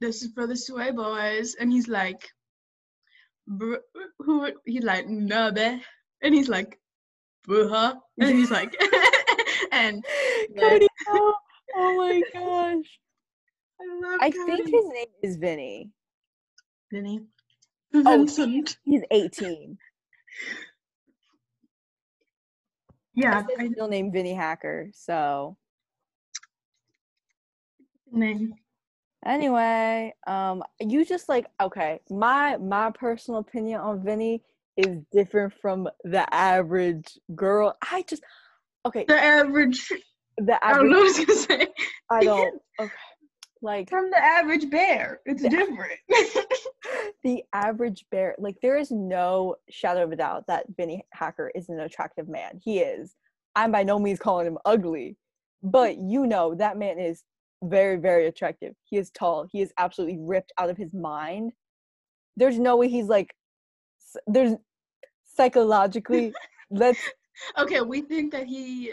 "This 0.00 0.22
is 0.22 0.32
for 0.32 0.46
the 0.46 0.56
Sway 0.56 0.90
boys," 0.90 1.56
and 1.58 1.72
he's 1.72 1.88
like, 1.88 2.28
"Br- 3.46 3.84
"Who?" 4.20 4.50
He's 4.64 4.84
like, 4.84 5.06
"Nubbe," 5.06 5.80
and 6.22 6.34
he's 6.34 6.48
like, 6.48 6.78
"Bruh," 7.46 7.98
and 8.18 8.38
he's 8.38 8.50
like, 8.50 8.74
and 9.72 10.04
Cody, 10.58 10.88
Co, 11.06 11.34
oh 11.76 11.96
my 11.96 12.22
gosh. 12.32 12.86
I 13.80 13.84
love 14.00 14.20
I 14.20 14.30
think 14.30 14.70
his 14.70 14.88
name 14.88 15.06
is 15.22 15.36
Vinny. 15.36 15.90
Vinny. 16.92 17.22
Oh, 18.06 18.26
Vincent. 18.26 18.76
He's 18.84 19.02
18. 19.10 19.78
Yeah. 23.14 23.42
That's 23.42 23.50
his 23.50 23.58
I 23.60 23.64
real 23.76 23.88
name 23.88 24.12
Vinny 24.12 24.34
Hacker. 24.34 24.90
So 24.94 25.56
name. 28.12 28.54
anyway, 29.24 30.14
um 30.26 30.62
you 30.80 31.04
just 31.04 31.28
like 31.28 31.46
okay, 31.60 32.00
my 32.10 32.56
my 32.58 32.90
personal 32.92 33.40
opinion 33.40 33.80
on 33.80 34.04
Vinny 34.04 34.42
is 34.76 34.98
different 35.12 35.54
from 35.60 35.88
the 36.04 36.32
average 36.34 37.18
girl. 37.34 37.76
I 37.82 38.02
just 38.08 38.22
okay, 38.86 39.08
The 39.08 39.18
average. 39.20 39.92
The 40.38 40.64
I 40.64 40.74
don't 40.74 40.90
know 40.90 40.98
what 40.98 41.16
I 41.16 41.18
was 41.18 41.26
gonna 41.26 41.38
say. 41.38 41.68
I 42.10 42.24
don't 42.24 42.60
okay. 42.80 42.92
Like 43.64 43.88
From 43.88 44.10
the 44.10 44.22
average 44.22 44.68
bear. 44.68 45.20
It's 45.24 45.42
different. 45.42 45.98
the 47.24 47.42
average 47.54 48.04
bear, 48.10 48.34
like 48.38 48.56
there 48.60 48.76
is 48.76 48.90
no 48.90 49.56
shadow 49.70 50.04
of 50.04 50.12
a 50.12 50.16
doubt 50.16 50.46
that 50.48 50.66
Vinny 50.76 51.02
Hacker 51.14 51.50
is 51.54 51.70
an 51.70 51.80
attractive 51.80 52.28
man. 52.28 52.60
He 52.62 52.80
is. 52.80 53.16
I'm 53.56 53.72
by 53.72 53.82
no 53.82 53.98
means 53.98 54.18
calling 54.18 54.46
him 54.46 54.58
ugly, 54.66 55.16
but 55.62 55.96
you 55.96 56.26
know 56.26 56.54
that 56.56 56.76
man 56.76 56.98
is 56.98 57.24
very, 57.62 57.96
very 57.96 58.26
attractive. 58.26 58.74
He 58.84 58.98
is 58.98 59.10
tall. 59.10 59.48
He 59.50 59.62
is 59.62 59.72
absolutely 59.78 60.18
ripped 60.20 60.52
out 60.58 60.68
of 60.68 60.76
his 60.76 60.92
mind. 60.92 61.52
There's 62.36 62.58
no 62.58 62.76
way 62.76 62.88
he's 62.88 63.08
like. 63.08 63.34
There's 64.26 64.52
psychologically. 65.36 66.34
let's 66.70 67.00
okay, 67.58 67.80
we 67.80 68.02
think 68.02 68.32
that 68.32 68.46
he. 68.46 68.92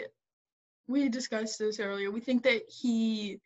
We 0.92 1.08
discussed 1.08 1.58
this 1.58 1.80
earlier. 1.80 2.10
We 2.10 2.20
think 2.20 2.42
that 2.42 2.62
he 2.68 3.40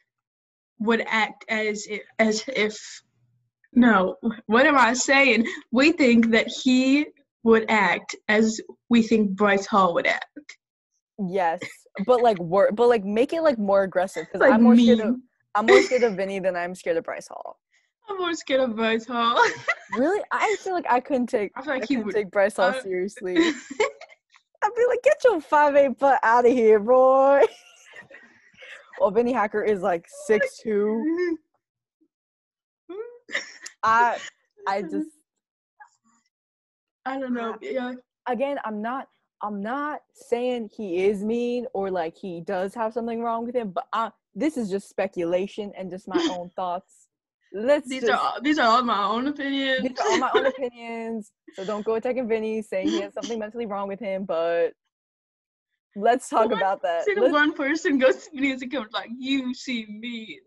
would 0.80 1.02
act 1.06 1.44
as 1.48 1.86
if, 1.88 2.02
as 2.18 2.42
if. 2.48 2.76
No, 3.72 4.16
what 4.46 4.66
am 4.66 4.76
I 4.76 4.94
saying? 4.94 5.46
We 5.70 5.92
think 5.92 6.30
that 6.32 6.48
he 6.48 7.06
would 7.44 7.66
act 7.68 8.16
as 8.28 8.60
we 8.88 9.02
think 9.02 9.30
Bryce 9.30 9.64
Hall 9.66 9.94
would 9.94 10.06
act. 10.08 10.26
yes, 11.28 11.60
but 12.04 12.20
like 12.20 12.38
wor- 12.40 12.72
but 12.72 12.88
like 12.88 13.04
make 13.04 13.32
it 13.32 13.42
like 13.42 13.58
more 13.58 13.84
aggressive 13.84 14.26
because 14.26 14.40
Like 14.40 14.52
I'm 14.52 14.62
more 14.64 14.76
scared 14.76 15.00
of 15.00 15.06
mean. 15.06 15.22
I'm 15.54 15.66
more 15.66 15.80
scared 15.82 16.02
of 16.02 16.14
Vinny 16.16 16.40
than 16.40 16.56
I'm 16.56 16.74
scared 16.74 16.96
of 16.96 17.04
Bryce 17.04 17.28
Hall. 17.28 17.58
I'm 18.08 18.18
more 18.18 18.34
scared 18.34 18.60
of 18.60 18.74
Bryce 18.76 19.06
Hall. 19.06 19.40
Really, 19.96 20.22
I 20.32 20.56
feel 20.60 20.72
like 20.74 20.86
I 20.90 20.98
couldn't 21.00 21.28
take 21.28 21.52
I 21.54 21.62
feel 21.62 21.74
like 21.74 21.82
I 21.84 21.86
he 21.86 21.96
would. 21.98 22.14
take 22.14 22.30
Bryce 22.32 22.56
Hall 22.56 22.70
I- 22.74 22.80
seriously. 22.80 23.36
I'd 24.66 24.75
be 24.75 24.85
like, 24.88 25.02
get 25.02 25.23
your 25.23 25.40
five 25.40 25.76
eight 25.76 25.96
butt 25.99 26.18
out 26.25 26.44
of 26.44 26.52
here, 26.52 26.80
boy. 26.80 27.42
well, 29.00 29.12
Vinny 29.12 29.32
Hacker 29.32 29.62
is 29.62 29.80
like 29.80 30.06
six 30.26 30.58
two. 30.61 31.38
I 33.85 34.18
I 34.66 34.82
just 34.82 35.11
I 37.04 37.18
don't 37.20 37.32
know. 37.35 37.56
Yeah. 37.61 37.92
again 38.28 38.58
I'm 38.64 38.82
not 38.82 39.06
I'm 39.40 39.62
not 39.62 40.00
saying 40.12 40.70
he 40.76 41.04
is 41.04 41.23
mean 41.23 41.66
or 41.73 41.88
like 41.90 42.16
he 42.16 42.40
does 42.40 42.75
have 42.75 42.92
something 42.92 43.23
wrong 43.23 43.46
with 43.46 43.54
him, 43.54 43.70
but 43.70 43.87
uh, 43.92 44.11
this 44.35 44.56
is 44.56 44.68
just 44.68 44.88
speculation 44.88 45.73
and 45.78 45.90
just 45.90 46.08
my 46.08 46.26
own 46.32 46.50
thoughts. 46.56 47.05
Let's 47.52 47.88
These 47.88 48.02
just, 48.02 48.12
are 48.12 48.18
all, 48.18 48.40
these 48.42 48.58
are 48.58 48.66
all 48.68 48.82
my 48.82 49.04
own 49.06 49.28
opinions. 49.28 49.88
these 49.88 49.98
are 49.98 50.10
all 50.10 50.18
my 50.18 50.30
own 50.34 50.46
opinions. 50.54 51.30
So 51.54 51.64
don't 51.64 51.84
go 51.84 51.94
attacking 51.94 52.28
Vinny 52.28 52.60
saying 52.62 52.92
he 52.92 53.00
has 53.00 53.14
something 53.14 53.38
mentally 53.38 53.66
wrong 53.66 53.88
with 53.88 54.00
him, 54.00 54.24
but 54.24 54.72
let's 55.94 56.28
talk 56.28 56.46
What? 56.50 56.58
about 56.58 56.82
that. 56.82 57.04
Let's- 57.16 57.32
one 57.32 57.54
person 57.54 57.98
goes 57.98 58.26
to 58.28 58.36
me 58.40 58.52
and 58.52 58.70
comes 58.70 58.92
like, 58.92 59.10
"You 59.16 59.54
see 59.54 59.86
me." 59.88 60.40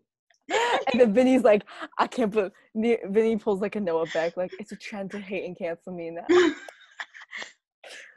and 0.92 1.00
then 1.00 1.12
Vinny's 1.14 1.42
like, 1.44 1.62
I 1.98 2.06
can't 2.06 2.32
put. 2.32 2.52
Vinny 2.74 3.36
pulls 3.36 3.60
like 3.60 3.76
a 3.76 3.80
Noah 3.80 4.06
back, 4.06 4.36
like 4.36 4.50
it's 4.58 4.72
a 4.72 4.76
trend 4.76 5.10
to 5.12 5.18
hate 5.20 5.44
and 5.44 5.56
cancel 5.56 5.92
me 5.92 6.10
now. 6.10 6.26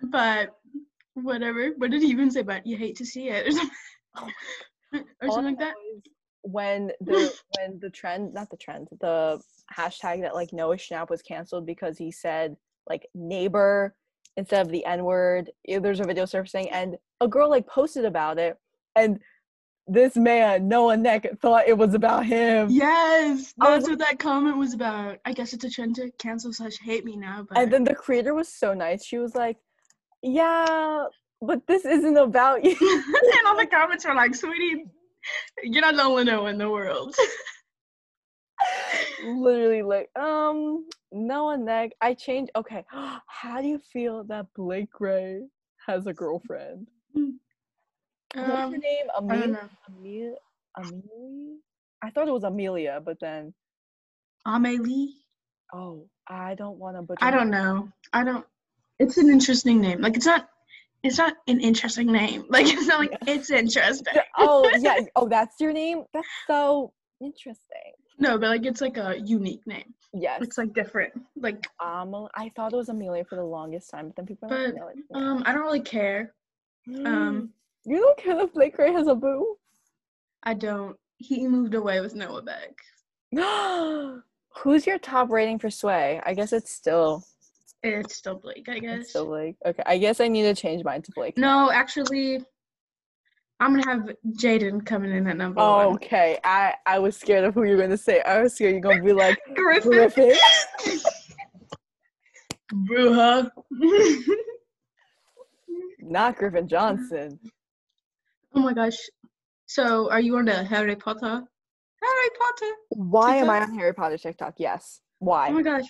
but 0.03 0.49
whatever. 1.13 1.69
What 1.77 1.91
did 1.91 2.01
he 2.01 2.09
even 2.09 2.31
say 2.31 2.41
about 2.41 2.65
you 2.65 2.77
hate 2.77 2.95
to 2.97 3.05
see 3.05 3.29
it 3.29 3.47
or 3.47 3.51
something, 3.51 3.77
oh, 4.17 4.29
or 5.21 5.29
something 5.31 5.55
like 5.55 5.59
that? 5.59 5.75
When 6.43 6.91
the 7.01 7.33
when 7.57 7.79
the 7.79 7.89
trend, 7.89 8.33
not 8.33 8.49
the 8.49 8.57
trend, 8.57 8.89
the 8.99 9.41
hashtag 9.75 10.21
that 10.21 10.35
like 10.35 10.53
Noah 10.53 10.77
Schnapp 10.77 11.09
was 11.09 11.21
canceled 11.21 11.65
because 11.65 11.97
he 11.97 12.11
said 12.11 12.55
like 12.87 13.07
neighbor 13.15 13.95
instead 14.37 14.65
of 14.65 14.71
the 14.71 14.85
N 14.85 15.03
word. 15.03 15.51
There's 15.67 15.99
a 15.99 16.03
video 16.03 16.25
surfacing, 16.25 16.69
and 16.69 16.97
a 17.21 17.27
girl 17.27 17.49
like 17.49 17.67
posted 17.67 18.05
about 18.05 18.39
it, 18.39 18.57
and 18.95 19.19
this 19.87 20.15
man 20.15 20.67
Noah 20.67 20.97
Beck 20.97 21.39
thought 21.39 21.67
it 21.67 21.77
was 21.77 21.93
about 21.93 22.25
him. 22.25 22.67
Yes, 22.69 23.53
that's 23.57 23.87
what 23.87 23.99
that 23.99 24.19
comment 24.19 24.57
was 24.57 24.73
about. 24.73 25.19
I 25.25 25.33
guess 25.33 25.53
it's 25.53 25.63
a 25.63 25.69
trend 25.69 25.95
to 25.95 26.11
cancel 26.17 26.53
slash 26.53 26.77
hate 26.79 27.05
me 27.05 27.15
now, 27.15 27.45
but 27.47 27.57
And 27.57 27.71
then 27.71 27.83
the 27.83 27.95
creator 27.95 28.33
was 28.33 28.47
so 28.47 28.73
nice. 28.73 29.03
She 29.03 29.17
was 29.17 29.35
like, 29.35 29.57
"Yeah, 30.21 31.05
but 31.41 31.67
this 31.67 31.85
isn't 31.85 32.17
about 32.17 32.63
you." 32.63 32.71
and 32.81 33.47
all 33.47 33.57
the 33.57 33.65
comments 33.71 34.05
were 34.05 34.15
like, 34.15 34.35
"Sweetie, 34.35 34.85
you're 35.63 35.81
not 35.81 35.95
the 35.95 36.03
only 36.03 36.25
Noah 36.25 36.49
in 36.51 36.57
the 36.57 36.69
world." 36.69 37.15
literally 39.19 39.83
like 39.83 40.09
um 40.17 40.87
Noah 41.11 41.57
Beck. 41.59 41.91
I 42.01 42.13
changed. 42.13 42.51
Okay, 42.55 42.85
how 42.91 43.61
do 43.61 43.67
you 43.67 43.79
feel 43.93 44.23
that 44.25 44.47
Blake 44.55 44.91
Gray 44.91 45.43
has 45.87 46.07
a 46.07 46.13
girlfriend? 46.13 46.87
What's 48.39 48.69
her 48.71 48.77
Um, 48.77 48.79
name? 48.79 49.05
I 49.29 49.37
Amelia. 49.37 49.69
Amelia. 49.87 50.35
Amelia. 50.77 51.57
I 52.03 52.09
thought 52.11 52.27
it 52.27 52.33
was 52.33 52.43
Amelia, 52.43 53.01
but 53.05 53.19
then 53.21 53.53
Amelie. 54.45 55.15
oh, 55.73 56.07
I 56.27 56.55
don't 56.55 56.77
want 56.79 56.97
to. 56.97 57.17
I 57.21 57.31
don't 57.31 57.49
know. 57.51 57.89
I 58.13 58.23
don't. 58.23 58.45
It's 58.99 59.17
an 59.17 59.29
interesting 59.29 59.81
name. 59.81 60.01
Like 60.01 60.15
it's 60.17 60.25
not. 60.25 60.49
It's 61.03 61.17
not 61.17 61.35
an 61.47 61.59
interesting 61.59 62.11
name. 62.11 62.45
Like 62.49 62.67
it's 62.67 62.87
not 62.87 62.99
like 62.99 63.17
it's 63.27 63.49
interesting. 63.51 64.13
oh 64.37 64.69
yeah. 64.79 64.99
Oh, 65.15 65.27
that's 65.27 65.55
your 65.59 65.73
name. 65.73 66.03
That's 66.13 66.27
so 66.47 66.93
interesting. 67.21 67.91
No, 68.19 68.37
but 68.37 68.47
like 68.49 68.65
it's 68.65 68.81
like 68.81 68.97
a 68.97 69.19
unique 69.23 69.65
name. 69.67 69.93
Yes. 70.13 70.39
It's 70.41 70.57
like 70.57 70.73
different. 70.73 71.13
Like 71.35 71.65
Um, 71.83 72.27
I 72.35 72.51
thought 72.55 72.71
it 72.73 72.75
was 72.75 72.89
Amelia 72.89 73.25
for 73.25 73.35
the 73.35 73.43
longest 73.43 73.89
time, 73.89 74.07
but 74.07 74.15
then 74.15 74.25
people 74.27 74.51
are 74.53 74.65
like, 74.65 74.75
But, 75.09 75.19
no, 75.19 75.19
um, 75.19 75.43
I 75.45 75.51
don't 75.53 75.63
really 75.63 75.81
care. 75.81 76.33
not. 76.85 77.11
um, 77.13 77.49
you 77.85 77.97
don't 77.99 78.17
care 78.17 78.35
that 78.37 78.53
Blake 78.53 78.75
Gray 78.75 78.93
has 78.93 79.07
a 79.07 79.15
boo? 79.15 79.57
I 80.43 80.53
don't. 80.53 80.95
He 81.17 81.47
moved 81.47 81.73
away 81.73 81.99
with 82.01 82.15
Noah 82.15 82.41
Beck. 82.43 82.75
Who's 84.61 84.85
your 84.85 84.99
top 84.99 85.29
rating 85.31 85.57
for 85.59 85.69
Sway? 85.71 86.21
I 86.23 86.33
guess 86.33 86.53
it's 86.53 86.71
still 86.71 87.23
It's 87.83 88.15
still 88.15 88.35
Blake, 88.35 88.65
I 88.69 88.73
it's 88.75 88.81
guess. 88.81 89.09
still 89.09 89.25
Blake. 89.25 89.55
Okay, 89.65 89.83
I 89.85 89.97
guess 89.97 90.21
I 90.21 90.27
need 90.29 90.43
to 90.43 90.55
change 90.55 90.83
mine 90.83 91.01
to 91.01 91.11
Blake. 91.15 91.37
No, 91.37 91.69
actually, 91.71 92.39
I'm 93.59 93.75
gonna 93.75 93.85
have 93.85 94.09
Jaden 94.37 94.85
coming 94.85 95.11
in 95.11 95.27
at 95.27 95.37
number 95.37 95.59
Oh, 95.61 95.87
one. 95.89 95.95
okay. 95.95 96.39
I 96.43 96.75
I 96.85 96.99
was 96.99 97.17
scared 97.17 97.43
of 97.43 97.53
who 97.53 97.63
you 97.63 97.75
were 97.75 97.81
gonna 97.81 97.97
say. 97.97 98.21
I 98.21 98.41
was 98.41 98.53
scared 98.55 98.71
you're 98.73 98.81
gonna 98.81 99.03
be 99.03 99.13
like 99.13 99.37
Griffin. 99.55 99.91
Griffin. 99.91 100.33
Bruja. 102.73 103.49
Not 105.99 106.37
Griffin 106.37 106.59
mm-hmm. 106.63 106.67
Johnson. 106.67 107.39
oh 108.55 108.59
my 108.61 108.73
gosh. 108.73 108.97
So, 109.65 110.09
are 110.11 110.19
you 110.21 110.37
on 110.37 110.45
the 110.45 110.63
Harry 110.63 110.95
Potter? 110.95 111.19
Harry 112.01 112.29
Potter. 112.39 112.71
Why 112.89 113.37
am 113.37 113.49
I 113.49 113.61
on 113.61 113.73
Harry 113.77 113.93
Potter 113.93 114.17
TikTok? 114.17 114.55
Yes. 114.57 115.01
Why? 115.19 115.49
Oh 115.49 115.53
my 115.53 115.61
gosh. 115.61 115.85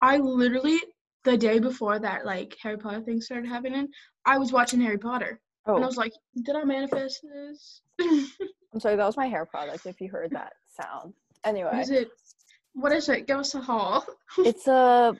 I 0.00 0.16
literally 0.18 0.78
the 1.28 1.36
day 1.36 1.58
before 1.58 1.98
that 1.98 2.24
like 2.24 2.56
Harry 2.62 2.78
Potter 2.78 3.00
thing 3.00 3.20
started 3.20 3.48
happening, 3.48 3.88
I 4.24 4.38
was 4.38 4.52
watching 4.52 4.80
Harry 4.80 4.98
Potter. 4.98 5.40
oh, 5.66 5.76
And 5.76 5.84
I 5.84 5.86
oh. 5.86 5.88
was 5.88 5.96
like, 5.96 6.12
did 6.44 6.56
I 6.56 6.64
manifest 6.64 7.20
this? 7.22 7.82
I'm 8.00 8.80
sorry. 8.80 8.96
That 8.96 9.06
was 9.06 9.16
my 9.16 9.26
hair 9.26 9.46
product. 9.46 9.86
If 9.86 10.00
you 10.00 10.10
heard 10.10 10.30
that 10.32 10.52
sound. 10.80 11.14
Anyway, 11.44 11.70
is 11.80 11.90
it? 11.90 12.08
What 12.72 12.92
is 12.92 13.08
it? 13.08 13.26
Give 13.26 13.38
us 13.38 13.54
a 13.54 13.60
haul. 13.60 14.06
it's 14.38 14.66
a 14.66 15.14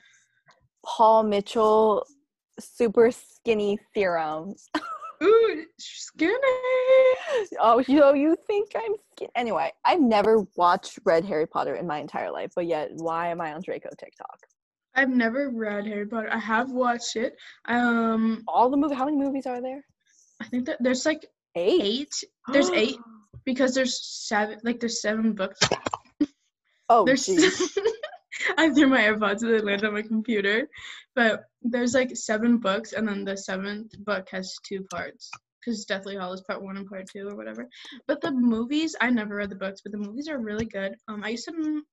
Paul 0.85 1.23
Mitchell 1.23 2.05
super 2.59 3.11
skinny 3.11 3.77
serum. 3.93 4.55
Ooh, 5.21 5.65
skinny. 5.77 6.37
Oh, 7.59 7.83
you 7.87 7.99
know, 7.99 8.13
you 8.13 8.37
think 8.47 8.71
I'm 8.75 8.93
skinny. 9.11 9.31
Anyway, 9.35 9.71
I've 9.85 9.99
never 9.99 10.45
watched 10.55 10.99
read 11.03 11.25
Harry 11.25 11.45
Potter 11.45 11.75
in 11.75 11.85
my 11.85 11.99
entire 11.99 12.31
life, 12.31 12.51
but 12.55 12.65
yet, 12.65 12.91
why 12.93 13.27
am 13.27 13.41
I 13.41 13.53
on 13.53 13.61
Draco 13.61 13.89
TikTok? 13.99 14.39
I've 14.99 15.09
never 15.09 15.49
read 15.49 15.85
Harry 15.87 16.05
Potter. 16.07 16.29
I 16.31 16.39
have 16.39 16.71
watched 16.71 17.15
it. 17.15 17.35
Um, 17.65 18.43
All 18.47 18.69
the 18.69 18.77
movie. 18.77 18.95
How 18.95 19.05
many 19.05 19.17
movies 19.17 19.45
are 19.45 19.61
there? 19.61 19.81
I 20.41 20.45
think 20.45 20.65
that 20.67 20.77
there's 20.81 21.05
like 21.05 21.25
Eight. 21.55 21.81
eight. 21.81 22.13
There's 22.53 22.69
eight 22.71 22.97
because 23.45 23.73
there's 23.73 23.95
seven. 24.27 24.59
Like 24.63 24.79
there's 24.79 25.01
seven 25.01 25.33
books. 25.33 25.59
Oh, 26.89 27.05
There's. 27.05 27.25
jeez. 27.25 27.77
I 28.57 28.69
threw 28.73 28.87
my 28.87 29.01
AirPods 29.01 29.41
and 29.43 29.53
they 29.53 29.59
landed 29.59 29.87
on 29.87 29.93
my 29.93 30.01
computer, 30.01 30.67
but 31.15 31.43
there's 31.61 31.93
like 31.93 32.15
seven 32.15 32.57
books, 32.57 32.93
and 32.93 33.07
then 33.07 33.23
the 33.25 33.35
seventh 33.37 33.91
book 34.05 34.27
has 34.31 34.55
two 34.67 34.83
parts. 34.89 35.29
because 35.59 35.85
Deathly 35.85 36.15
Hallows 36.15 36.41
Part 36.47 36.63
One 36.63 36.77
and 36.77 36.87
Part 36.87 37.07
Two 37.11 37.27
or 37.29 37.35
whatever. 37.35 37.67
But 38.07 38.21
the 38.21 38.31
movies, 38.31 38.95
I 38.99 39.09
never 39.11 39.35
read 39.35 39.49
the 39.51 39.55
books, 39.55 39.81
but 39.83 39.91
the 39.91 39.97
movies 39.97 40.29
are 40.29 40.39
really 40.39 40.65
good. 40.65 40.95
Um, 41.07 41.23
I 41.23 41.29
used 41.29 41.45
to, 41.49 41.83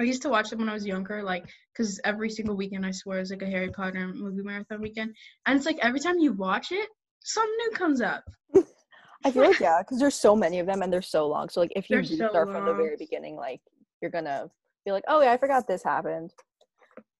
I 0.00 0.04
used 0.04 0.22
to 0.22 0.28
watch 0.28 0.50
them 0.50 0.60
when 0.60 0.68
I 0.68 0.74
was 0.74 0.86
younger, 0.86 1.22
like 1.22 1.44
because 1.72 2.00
every 2.04 2.30
single 2.30 2.56
weekend 2.56 2.86
I 2.86 2.92
swear 2.92 3.18
is 3.18 3.30
like 3.30 3.42
a 3.42 3.46
Harry 3.46 3.70
Potter 3.70 4.08
movie 4.14 4.42
marathon 4.42 4.80
weekend, 4.80 5.14
and 5.46 5.56
it's 5.56 5.66
like 5.66 5.78
every 5.82 5.98
time 6.00 6.18
you 6.18 6.32
watch 6.32 6.70
it, 6.70 6.88
something 7.20 7.56
new 7.58 7.70
comes 7.72 8.00
up. 8.00 8.24
I 9.24 9.32
feel 9.32 9.42
like 9.42 9.58
yeah, 9.58 9.82
because 9.82 9.98
there's 9.98 10.14
so 10.14 10.36
many 10.36 10.60
of 10.60 10.66
them 10.66 10.82
and 10.82 10.92
they're 10.92 11.02
so 11.02 11.26
long. 11.26 11.48
So 11.48 11.60
like 11.60 11.72
if 11.74 11.90
you 11.90 12.04
so 12.04 12.14
start 12.28 12.52
from 12.52 12.64
the 12.64 12.74
very 12.74 12.96
beginning, 12.96 13.36
like 13.36 13.60
you're 14.00 14.10
gonna 14.10 14.48
be 14.84 14.92
like, 14.92 15.04
oh 15.08 15.20
yeah, 15.20 15.32
I 15.32 15.36
forgot 15.36 15.66
this 15.66 15.82
happened. 15.82 16.32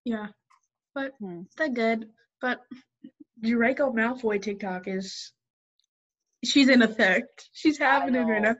Yeah, 0.05 0.27
but 0.95 1.11
Hmm. 1.19 1.41
they're 1.57 1.69
good. 1.69 2.09
But 2.41 2.61
Draco 3.41 3.91
Malfoy 3.91 4.41
TikTok 4.41 4.87
is, 4.87 5.33
she's 6.45 6.69
in 6.69 6.81
effect. 6.81 7.49
She's 7.51 7.77
happening 7.77 8.25
right 8.25 8.41
now. 8.41 8.55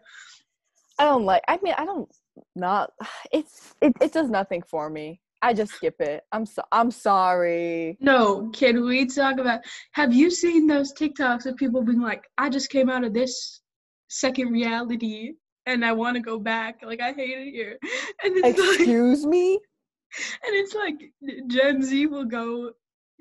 I 0.99 1.05
don't 1.05 1.23
like. 1.23 1.43
I 1.47 1.57
mean, 1.63 1.73
I 1.77 1.85
don't 1.85 2.09
not. 2.55 2.91
It's 3.31 3.75
it, 3.81 3.93
it 4.01 4.11
does 4.13 4.29
nothing 4.29 4.61
for 4.63 4.89
me. 4.89 5.21
I 5.41 5.53
just 5.53 5.73
skip 5.73 5.95
it. 6.01 6.23
I'm 6.31 6.45
so 6.45 6.61
I'm 6.71 6.91
sorry. 6.91 7.97
No, 8.01 8.49
can 8.49 8.83
we 8.85 9.05
talk 9.05 9.39
about? 9.39 9.61
Have 9.93 10.13
you 10.13 10.29
seen 10.29 10.67
those 10.67 10.93
TikToks 10.93 11.45
of 11.45 11.55
people 11.55 11.81
being 11.83 12.01
like, 12.01 12.23
"I 12.37 12.49
just 12.49 12.69
came 12.69 12.89
out 12.89 13.03
of 13.05 13.13
this 13.13 13.61
second 14.09 14.51
reality 14.51 15.33
and 15.65 15.85
I 15.85 15.93
want 15.93 16.15
to 16.15 16.21
go 16.21 16.39
back. 16.39 16.79
Like 16.83 16.99
I 17.01 17.13
hate 17.13 17.37
it 17.37 17.51
here." 17.51 17.77
And 18.23 18.33
it's 18.37 18.59
like, 18.59 18.79
Excuse 18.79 19.25
me. 19.25 19.53
and 19.53 20.53
it's 20.55 20.73
like 20.75 20.99
Gen 21.47 21.81
Z 21.83 22.05
will 22.07 22.25
go 22.25 22.71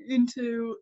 into. 0.09 0.77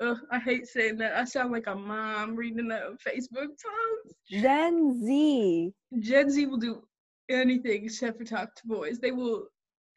Ugh, 0.00 0.18
I 0.30 0.38
hate 0.40 0.66
saying 0.66 0.98
that. 0.98 1.16
I 1.16 1.24
sound 1.24 1.52
like 1.52 1.68
a 1.68 1.74
mom 1.74 2.36
reading 2.36 2.70
a 2.70 2.90
Facebook 3.08 3.48
post. 3.64 4.14
Gen 4.28 5.00
Z. 5.02 5.72
Gen 6.00 6.28
Z 6.28 6.44
will 6.46 6.58
do 6.58 6.82
anything 7.28 7.84
except 7.84 8.18
for 8.18 8.24
talk 8.24 8.54
to 8.56 8.66
boys. 8.66 8.98
They 8.98 9.12
will 9.12 9.46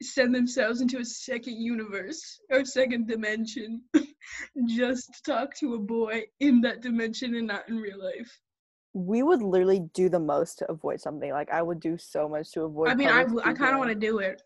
send 0.02 0.34
themselves 0.34 0.80
into 0.80 0.98
a 0.98 1.04
second 1.04 1.56
universe 1.60 2.40
or 2.50 2.64
second 2.64 3.06
dimension 3.06 3.82
just 4.66 5.08
to 5.14 5.32
talk 5.32 5.54
to 5.56 5.74
a 5.74 5.78
boy 5.78 6.24
in 6.40 6.62
that 6.62 6.80
dimension 6.80 7.34
and 7.34 7.46
not 7.46 7.68
in 7.68 7.76
real 7.76 8.02
life. 8.02 8.40
We 8.92 9.22
would 9.22 9.42
literally 9.42 9.88
do 9.94 10.08
the 10.08 10.18
most 10.18 10.58
to 10.58 10.70
avoid 10.70 11.00
something. 11.00 11.30
Like 11.30 11.50
I 11.50 11.62
would 11.62 11.80
do 11.80 11.96
so 11.98 12.28
much 12.28 12.50
to 12.52 12.62
avoid. 12.62 12.88
I 12.88 12.94
mean, 12.94 13.08
I, 13.08 13.22
I 13.44 13.52
kind 13.52 13.74
of 13.74 13.78
want 13.78 13.90
to 13.90 13.94
do 13.94 14.18
it. 14.18 14.42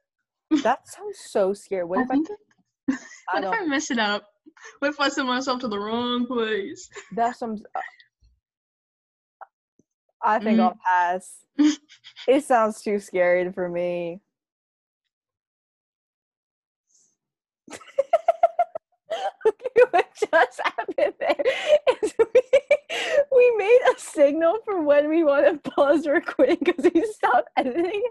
That 0.62 0.86
sounds 0.86 1.18
so 1.30 1.52
scary. 1.52 1.84
What 1.84 2.00
I 2.00 2.02
if 2.02 2.10
I? 2.10 2.14
think 2.14 2.28
I 2.88 3.40
what 3.40 3.44
if 3.54 3.60
I 3.60 3.64
mess 3.64 3.90
it 3.90 3.98
up? 3.98 4.24
What 4.78 4.88
if 4.88 5.00
I 5.00 5.08
send 5.08 5.26
myself 5.26 5.60
to 5.60 5.68
the 5.68 5.78
wrong 5.78 6.26
place? 6.26 6.88
That's 7.16 7.38
some. 7.38 7.56
I 10.24 10.38
think 10.40 10.58
Mm. 10.58 10.64
I'll 10.64 10.78
pass. 10.84 11.34
it 12.28 12.44
sounds 12.44 12.82
too 12.82 12.98
scary 12.98 13.50
for 13.52 13.68
me. 13.68 14.20
okay, 19.46 19.82
what 19.90 20.06
just 20.18 20.60
happened 20.64 21.14
there 21.20 21.44
is 22.02 22.14
we, 22.18 22.42
we 23.36 23.54
made 23.56 23.80
a 23.94 23.98
signal 23.98 24.58
for 24.64 24.82
when 24.82 25.08
we 25.08 25.24
want 25.24 25.62
to 25.64 25.70
pause 25.70 26.06
recording 26.06 26.58
because 26.62 26.90
we 26.94 27.04
stopped 27.06 27.48
editing. 27.56 28.02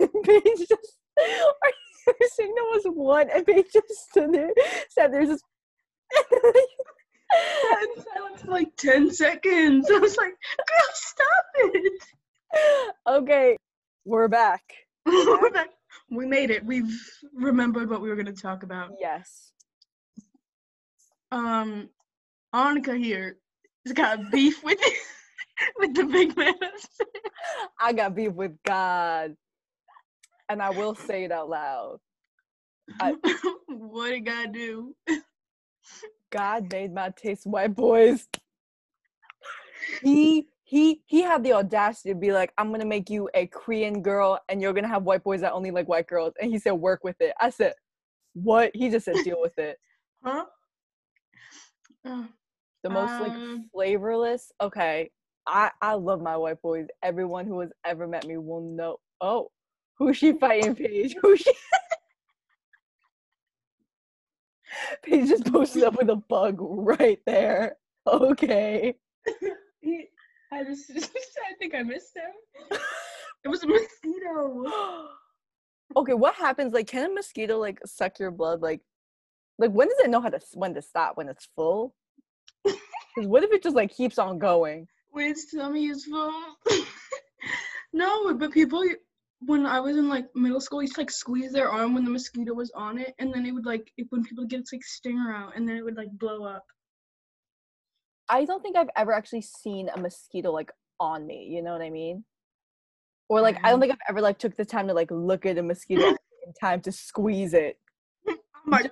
And 0.00 0.10
Paige 0.24 0.68
just, 0.68 0.98
our 1.18 2.14
signal 2.34 2.64
was 2.72 2.84
one, 2.86 3.30
and 3.30 3.46
Paige 3.46 3.66
just 3.72 4.10
stood 4.10 4.32
there, 4.32 4.50
sat 4.90 5.12
there, 5.12 5.24
just. 5.26 5.44
I 7.30 7.86
had 7.96 8.04
silence 8.04 8.42
for 8.42 8.50
like 8.52 8.76
10 8.76 9.10
seconds. 9.12 9.90
I 9.90 9.98
was 9.98 10.16
like, 10.16 10.30
girl, 10.30 10.88
stop 10.94 11.44
it. 11.58 12.02
okay, 13.06 13.56
we're 14.04 14.28
back. 14.28 14.62
We're 15.06 15.50
back. 15.50 15.68
we 16.10 16.26
made 16.26 16.50
it. 16.50 16.64
We've 16.64 16.90
remembered 17.34 17.90
what 17.90 18.00
we 18.00 18.08
were 18.08 18.16
going 18.16 18.26
to 18.26 18.32
talk 18.42 18.62
about. 18.62 18.92
Yes. 19.00 19.52
um 21.30 21.88
Annika 22.54 22.98
here 22.98 23.36
has 23.84 23.92
got 23.92 24.30
beef 24.30 24.62
with 24.64 24.78
with 25.78 25.94
the 25.94 26.04
big 26.04 26.36
man. 26.36 26.54
I 27.80 27.92
got 27.92 28.14
beef 28.14 28.32
with 28.32 28.52
God. 28.64 29.34
And 30.48 30.62
I 30.62 30.70
will 30.70 30.94
say 30.94 31.24
it 31.24 31.32
out 31.32 31.50
loud. 31.50 31.98
I- 33.00 33.16
what 33.68 34.10
did 34.10 34.24
God 34.24 34.52
do? 34.52 34.94
God 36.30 36.70
made 36.72 36.92
my 36.92 37.10
taste 37.16 37.46
white 37.46 37.74
boys. 37.74 38.26
He 40.02 40.46
he 40.68 41.00
he 41.06 41.22
had 41.22 41.42
the 41.42 41.54
audacity 41.54 42.10
to 42.10 42.14
be 42.14 42.30
like, 42.30 42.52
I'm 42.58 42.70
gonna 42.70 42.84
make 42.84 43.08
you 43.08 43.30
a 43.32 43.46
Korean 43.46 44.02
girl 44.02 44.38
and 44.50 44.60
you're 44.60 44.74
gonna 44.74 44.86
have 44.86 45.04
white 45.04 45.24
boys 45.24 45.40
that 45.40 45.54
only 45.54 45.70
like 45.70 45.88
white 45.88 46.06
girls. 46.06 46.34
And 46.38 46.50
he 46.50 46.58
said, 46.58 46.72
work 46.72 47.04
with 47.04 47.16
it. 47.20 47.32
I 47.40 47.48
said, 47.48 47.72
what? 48.34 48.72
He 48.74 48.90
just 48.90 49.06
said 49.06 49.14
deal 49.24 49.40
with 49.40 49.58
it. 49.58 49.78
Huh? 50.22 50.44
Uh, 52.04 52.24
The 52.82 52.90
most 52.90 53.18
like 53.18 53.32
Um, 53.32 53.70
flavorless. 53.72 54.52
Okay. 54.60 55.10
I 55.46 55.70
I 55.80 55.94
love 55.94 56.20
my 56.20 56.36
white 56.36 56.60
boys. 56.60 56.86
Everyone 57.02 57.46
who 57.46 57.60
has 57.60 57.70
ever 57.86 58.06
met 58.06 58.26
me 58.26 58.36
will 58.36 58.60
know. 58.60 58.98
Oh, 59.22 59.50
who's 59.96 60.18
she 60.18 60.34
fighting, 60.34 60.74
Paige? 60.74 61.16
Who's 61.22 61.40
she? 61.40 61.52
Paige 65.02 65.28
just 65.30 65.50
posted 65.50 65.84
up 65.84 65.96
with 65.96 66.10
a 66.10 66.16
bug 66.16 66.56
right 66.60 67.20
there. 67.24 67.78
Okay. 68.06 68.96
he, 69.80 70.08
I 70.52 70.64
just 70.64 70.90
I 70.96 71.54
think 71.58 71.74
I 71.74 71.82
missed 71.82 72.16
him. 72.16 72.78
It 73.44 73.48
was 73.48 73.62
a 73.62 73.68
mosquito. 73.68 74.64
okay, 75.96 76.12
what 76.12 76.34
happens? 76.34 76.74
Like, 76.74 76.88
can 76.88 77.08
a 77.08 77.14
mosquito 77.14 77.56
like 77.58 77.78
suck 77.86 78.18
your 78.18 78.32
blood? 78.32 78.60
Like, 78.60 78.80
like 79.58 79.70
when 79.70 79.88
does 79.88 79.98
it 80.00 80.10
know 80.10 80.20
how 80.20 80.28
to 80.28 80.40
when 80.54 80.74
to 80.74 80.82
stop? 80.82 81.16
When 81.16 81.28
it's 81.28 81.48
full? 81.54 81.94
Because 83.14 83.28
what 83.28 83.42
if 83.42 83.50
it 83.52 83.62
just 83.62 83.74
like 83.74 83.92
keeps 83.92 84.18
on 84.18 84.38
going? 84.38 84.86
When 85.10 85.30
its 85.30 85.50
tummy 85.52 85.86
is 85.86 86.04
full. 86.04 86.32
no, 87.92 88.34
but 88.34 88.52
people 88.52 88.84
when 89.40 89.66
I 89.66 89.80
was 89.80 89.96
in 89.96 90.08
like 90.08 90.26
middle 90.34 90.60
school, 90.60 90.82
used 90.82 90.94
to 90.94 91.00
like 91.00 91.10
squeeze 91.10 91.52
their 91.52 91.68
arm 91.68 91.94
when 91.94 92.04
the 92.04 92.10
mosquito 92.10 92.54
was 92.54 92.70
on 92.74 92.98
it, 92.98 93.14
and 93.18 93.32
then 93.32 93.46
it 93.46 93.52
would 93.52 93.66
like 93.66 93.92
it, 93.96 94.06
when 94.10 94.24
people 94.24 94.44
get 94.44 94.60
its 94.60 94.72
like 94.72 94.84
stinger 94.84 95.32
out, 95.32 95.56
and 95.56 95.68
then 95.68 95.76
it 95.76 95.84
would 95.84 95.96
like 95.96 96.10
blow 96.12 96.44
up. 96.44 96.64
I 98.28 98.44
don't 98.44 98.62
think 98.62 98.76
I've 98.76 98.90
ever 98.96 99.12
actually 99.12 99.42
seen 99.42 99.88
a 99.94 99.98
mosquito 99.98 100.50
like 100.52 100.70
on 101.00 101.26
me. 101.26 101.46
You 101.50 101.62
know 101.62 101.72
what 101.72 101.82
I 101.82 101.90
mean? 101.90 102.24
Or 103.28 103.40
like 103.40 103.58
I 103.64 103.70
don't 103.70 103.78
Mhm. 103.78 103.82
think 103.82 103.92
I've 103.92 104.08
ever 104.08 104.20
like 104.20 104.38
took 104.38 104.56
the 104.56 104.64
time 104.64 104.88
to 104.88 104.94
like 104.94 105.10
look 105.10 105.46
at 105.46 105.58
a 105.58 105.62
mosquito 105.62 106.02
in 106.46 106.52
time 106.60 106.80
to 106.82 106.92
squeeze 106.92 107.54
it. 107.54 107.78
I'm 108.28 108.36
like, 108.70 108.90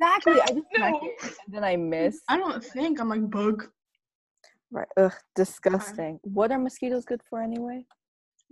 Exactly. 0.00 0.40
I 0.42 0.46
just 0.52 0.66
No. 0.76 1.12
then 1.48 1.64
I 1.64 1.76
miss. 1.76 2.20
I 2.28 2.36
don't 2.36 2.62
think 2.62 3.00
I'm 3.00 3.08
like 3.08 3.28
bug. 3.30 3.68
Right. 4.70 4.88
Ugh, 4.98 5.12
disgusting. 5.34 6.20
What 6.22 6.52
are 6.52 6.58
mosquitoes 6.58 7.04
good 7.04 7.22
for 7.28 7.40
anyway? 7.42 7.86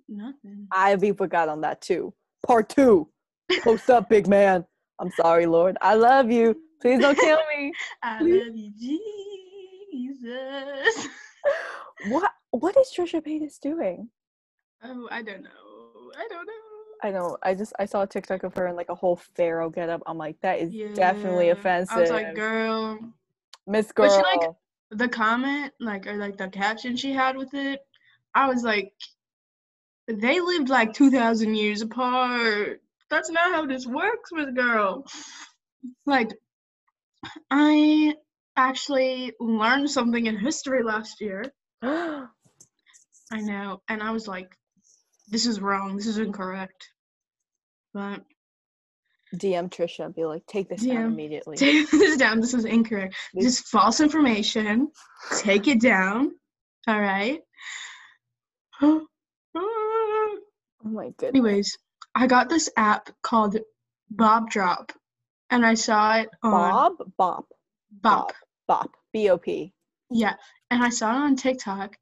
Nothing. 0.09 0.67
I 0.73 0.97
be 0.97 1.12
forgot 1.12 1.49
on 1.49 1.61
that 1.61 1.81
too. 1.83 2.15
Part 2.47 2.69
two. 2.71 3.09
Post 3.62 3.91
up, 3.91 4.09
big 4.09 4.27
man. 4.27 4.65
I'm 4.99 5.11
sorry, 5.11 5.47
Lord. 5.47 5.77
I 5.83 5.95
love 5.95 6.31
you. 6.31 6.57
Please 6.81 7.01
don't 7.01 7.19
kill 7.19 7.39
me. 7.57 7.73
I 8.03 8.19
Please. 8.21 8.43
love 8.47 8.57
you, 8.57 8.71
Jesus. 8.79 9.36
What 12.09 12.31
what 12.51 12.77
is 12.77 12.93
Trisha 12.95 13.25
Paytas 13.25 13.59
doing? 13.61 14.11
Oh, 14.83 15.09
I 15.11 15.23
don't 15.23 15.43
know. 15.43 16.13
I 16.17 16.29
don't 16.29 16.47
know. 16.47 16.53
I 17.03 17.11
know. 17.11 17.37
I 17.43 17.55
just 17.55 17.73
I 17.79 17.87
saw 17.87 18.03
a 18.03 18.07
TikTok 18.07 18.43
of 18.43 18.55
her 18.55 18.67
in 18.67 18.77
like 18.77 18.91
a 18.91 18.95
whole 18.95 19.17
pharaoh 19.17 19.71
getup. 19.71 20.03
I'm 20.07 20.19
like, 20.19 20.41
that 20.43 20.61
is 20.61 20.75
definitely 20.95 21.51
offensive. 21.51 21.97
I 21.97 22.01
was 22.01 22.11
like, 22.11 22.35
girl. 22.35 22.99
Miss 23.67 23.93
Girl. 23.93 24.09
But 24.09 24.15
she, 24.15 24.39
like, 24.39 24.51
The 24.91 25.09
comment, 25.09 25.73
like, 25.81 26.07
or 26.07 26.17
like 26.17 26.37
the 26.37 26.49
caption 26.49 26.97
she 26.97 27.13
had 27.13 27.37
with 27.37 27.53
it, 27.55 27.81
I 28.35 28.47
was 28.47 28.63
like, 28.63 28.93
they 30.07 30.41
lived 30.41 30.69
like 30.69 30.93
2,000 30.93 31.55
years 31.55 31.83
apart. 31.83 32.81
That's 33.11 33.31
not 33.31 33.53
how 33.53 33.67
this 33.67 33.87
works 33.87 34.31
with 34.33 34.55
girl. 34.55 35.05
Like, 36.05 36.33
I 37.51 38.15
actually 38.57 39.33
learned 39.40 39.90
something 39.90 40.27
in 40.27 40.37
history 40.37 40.83
last 40.83 41.21
year. 41.21 41.45
I 41.83 43.40
know, 43.40 43.83
and 43.88 44.03
I 44.03 44.12
was 44.12 44.29
like, 44.29 44.57
this 45.29 45.47
is 45.47 45.61
wrong. 45.61 45.97
This 45.97 46.07
is 46.07 46.19
incorrect. 46.19 46.88
But 47.92 48.23
DM 49.35 49.71
Trisha. 49.71 50.14
Be 50.14 50.25
like, 50.25 50.47
take 50.47 50.69
this 50.69 50.83
down 50.83 51.07
immediately. 51.07 51.57
take 51.57 51.90
this 51.90 52.16
down. 52.16 52.40
This 52.40 52.55
is 52.55 52.64
incorrect. 52.64 53.14
This 53.35 53.47
is 53.47 53.61
false 53.61 54.01
information. 54.01 54.88
Take 55.38 55.69
it 55.69 55.81
down. 55.81 56.33
All 56.87 57.01
right. 57.01 57.40
oh 58.83 59.07
my 60.85 61.11
goodness. 61.16 61.35
Anyways, 61.35 61.79
I 62.14 62.27
got 62.27 62.49
this 62.49 62.71
app 62.77 63.11
called 63.23 63.57
Bob 64.11 64.51
Drop, 64.51 64.92
and 65.51 65.66
I 65.66 65.75
saw 65.75 66.19
it 66.19 66.29
on 66.42 66.51
Bob, 66.53 66.92
Bop, 66.99 67.07
Bop. 67.19 67.47
Bop, 68.03 68.33
B 68.68 68.74
O 68.74 68.83
P. 68.85 68.90
B 69.12 69.31
O 69.31 69.38
P. 69.38 69.72
Yeah, 70.11 70.35
and 70.70 70.83
I 70.83 70.88
saw 70.88 71.11
it 71.12 71.16
on 71.24 71.37
TikTok, 71.37 71.96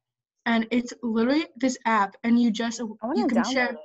and 0.45 0.67
it's 0.71 0.93
literally 1.01 1.47
this 1.55 1.77
app, 1.85 2.15
and 2.23 2.39
you 2.41 2.51
just 2.51 2.79
you 2.79 3.27
can 3.27 3.43
share. 3.43 3.71
it. 3.71 3.77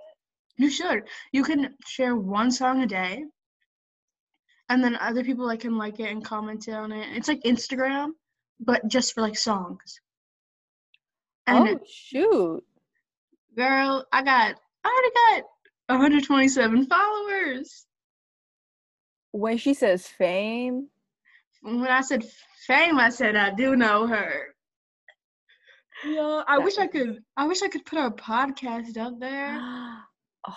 You 0.57 0.69
should. 0.71 1.05
You 1.33 1.43
can 1.43 1.75
share 1.87 2.17
one 2.17 2.51
song 2.51 2.83
a 2.83 2.87
day, 2.87 3.25
and 4.69 4.85
then 4.85 4.97
other 4.97 5.25
people 5.25 5.47
like 5.47 5.61
can 5.61 5.79
like 5.79 6.01
it 6.01 6.11
and 6.11 6.25
comment 6.25 6.69
on 6.69 6.93
it. 6.93 7.17
It's 7.17 7.29
like 7.29 7.41
Instagram, 7.43 8.11
but 8.61 8.87
just 8.89 9.15
for 9.15 9.23
like 9.23 9.39
songs. 9.39 10.01
And 11.47 11.69
Oh 11.69 11.81
shoot! 11.91 12.63
girl, 13.57 14.05
I 14.13 14.23
got 14.23 14.57
I 14.85 14.89
already 14.89 15.43
got 15.43 15.49
127 15.89 16.87
followers. 16.87 17.87
When 19.33 19.57
she 19.59 19.75
says 19.75 20.07
fame, 20.07 20.89
When 21.63 21.87
I 21.87 22.01
said 22.03 22.25
fame, 22.71 22.99
I 22.99 23.11
said 23.11 23.37
I 23.37 23.51
do 23.51 23.77
know 23.77 24.07
her. 24.07 24.47
Yeah, 26.05 26.43
I 26.47 26.57
That 26.57 26.65
wish 26.65 26.79
I 26.79 26.87
could. 26.87 27.19
I 27.37 27.47
wish 27.47 27.63
I 27.63 27.69
could 27.69 27.85
put 27.85 27.99
our 27.99 28.11
podcast 28.11 28.97
up 28.97 29.19
there. 29.21 29.59
oh, 30.49 30.55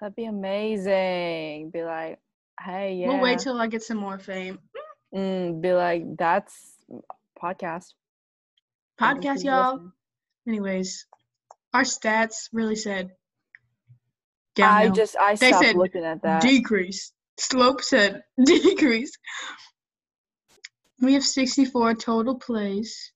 that'd 0.00 0.14
be 0.14 0.26
amazing. 0.26 1.70
Be 1.70 1.82
like, 1.82 2.18
hey, 2.60 2.94
yeah. 2.94 3.08
We'll 3.08 3.20
wait 3.20 3.40
till 3.40 3.60
I 3.60 3.66
get 3.66 3.82
some 3.82 3.98
more 3.98 4.18
fame. 4.18 4.58
mm, 5.14 5.60
be 5.60 5.72
like, 5.72 6.16
that's 6.16 6.54
podcast. 7.42 7.94
Podcast, 9.00 9.44
y'all. 9.44 9.80
Anyways, 10.46 11.06
our 11.72 11.82
stats 11.82 12.48
really 12.52 12.76
said 12.76 13.10
I 14.62 14.88
just 14.90 15.16
I 15.16 15.34
They 15.34 15.48
stopped 15.48 15.64
said 15.64 15.76
looking 15.76 16.04
at 16.04 16.22
that. 16.22 16.42
decrease. 16.42 17.12
Slope 17.38 17.80
said 17.82 18.22
decrease. 18.44 19.12
We 21.04 21.12
have 21.14 21.24
64 21.24 21.94
total 21.96 22.34
plays, 22.36 23.12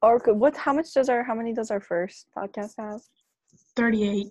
or 0.00 0.18
what? 0.18 0.56
How 0.56 0.72
much 0.72 0.94
does 0.94 1.10
our? 1.10 1.22
How 1.22 1.34
many 1.34 1.52
does 1.52 1.70
our 1.70 1.80
first 1.80 2.26
podcast 2.36 2.72
have? 2.78 3.02
38. 3.76 4.28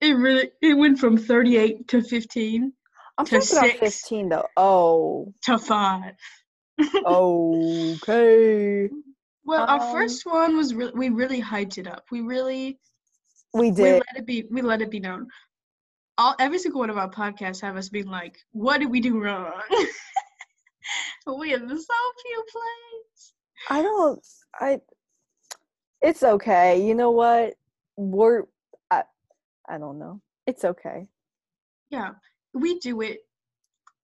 It 0.00 0.12
really 0.12 0.50
it 0.62 0.74
went 0.74 0.98
from 0.98 1.16
38 1.16 1.88
to 1.88 2.02
15 2.02 2.72
I'm 3.18 3.26
To 3.26 3.40
talking 3.40 3.58
about 3.58 3.78
15 3.78 4.28
though. 4.28 4.46
Oh, 4.56 5.32
to 5.42 5.58
5. 5.58 6.12
okay. 7.06 8.88
Well, 9.46 9.66
our 9.68 9.78
Um, 9.80 9.92
first 9.92 10.24
one 10.24 10.56
was 10.56 10.72
re- 10.74 10.90
we 10.94 11.10
really 11.10 11.42
hyped 11.42 11.76
it 11.76 11.86
up. 11.86 12.04
We 12.10 12.22
really 12.22 12.78
We 13.52 13.70
did. 13.70 13.82
we 13.84 13.90
let 13.92 14.16
it 14.16 14.24
be 14.26 14.46
we 14.50 14.62
let 14.62 14.80
it 14.80 14.90
be 14.90 15.00
known. 15.00 15.26
All 16.16 16.34
every 16.38 16.58
single 16.58 16.80
one 16.80 16.88
of 16.90 16.96
our 16.96 17.10
podcasts 17.10 17.60
have 17.60 17.76
us 17.76 17.90
being 17.90 18.06
like, 18.06 18.38
"What 18.52 18.78
did 18.78 18.88
we 18.90 19.00
do 19.00 19.20
wrong?" 19.22 19.52
we 21.38 21.50
have 21.50 21.60
so 21.60 21.66
few 21.66 22.44
plays. 22.50 23.32
I 23.70 23.82
don't. 23.82 24.26
I. 24.60 24.80
It's 26.02 26.22
okay. 26.22 26.86
You 26.86 26.94
know 26.94 27.10
what? 27.10 27.54
We're. 27.96 28.44
I. 28.90 29.04
I 29.68 29.78
don't 29.78 29.98
know. 29.98 30.20
It's 30.46 30.64
okay. 30.64 31.08
Yeah, 31.90 32.10
we 32.52 32.78
do 32.80 33.00
it. 33.00 33.20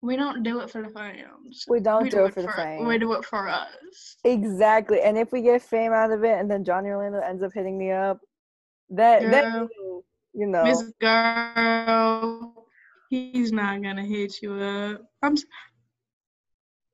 We 0.03 0.17
don't 0.17 0.43
do 0.43 0.61
it 0.61 0.71
for 0.71 0.83
the 0.83 0.89
fans. 0.91 1.65
We 1.69 1.81
don't 1.81 2.05
we 2.05 2.11
do 2.11 2.27
it 2.27 2.35
for 2.35 2.43
the 2.43 2.53
fame. 2.53 2.87
We 2.87 2.99
do 2.99 3.15
it 3.15 3.25
for 3.25 3.49
us. 3.49 4.17
Exactly. 4.25 5.01
And 5.01 5.17
if 5.17 5.33
we 5.33 5.43
get 5.43 5.63
fame 5.63 5.93
out 5.93 6.13
of 6.13 6.23
it, 6.23 6.39
and 6.39 6.51
then 6.51 6.65
Johnny 6.65 6.91
Orlando 6.91 7.21
ends 7.21 7.43
up 7.43 7.53
hitting 7.55 7.79
me 7.79 7.91
up, 7.91 8.21
that 8.91 9.23
Girl. 9.23 9.31
that 9.31 9.69
you 10.35 10.47
know. 10.47 10.65
Miss 10.65 10.93
Girl, 11.01 12.67
he's 13.09 13.53
not 13.53 13.83
gonna 13.83 14.05
hit 14.05 14.43
you 14.43 14.55
up. 14.55 15.03
I'm 15.23 15.37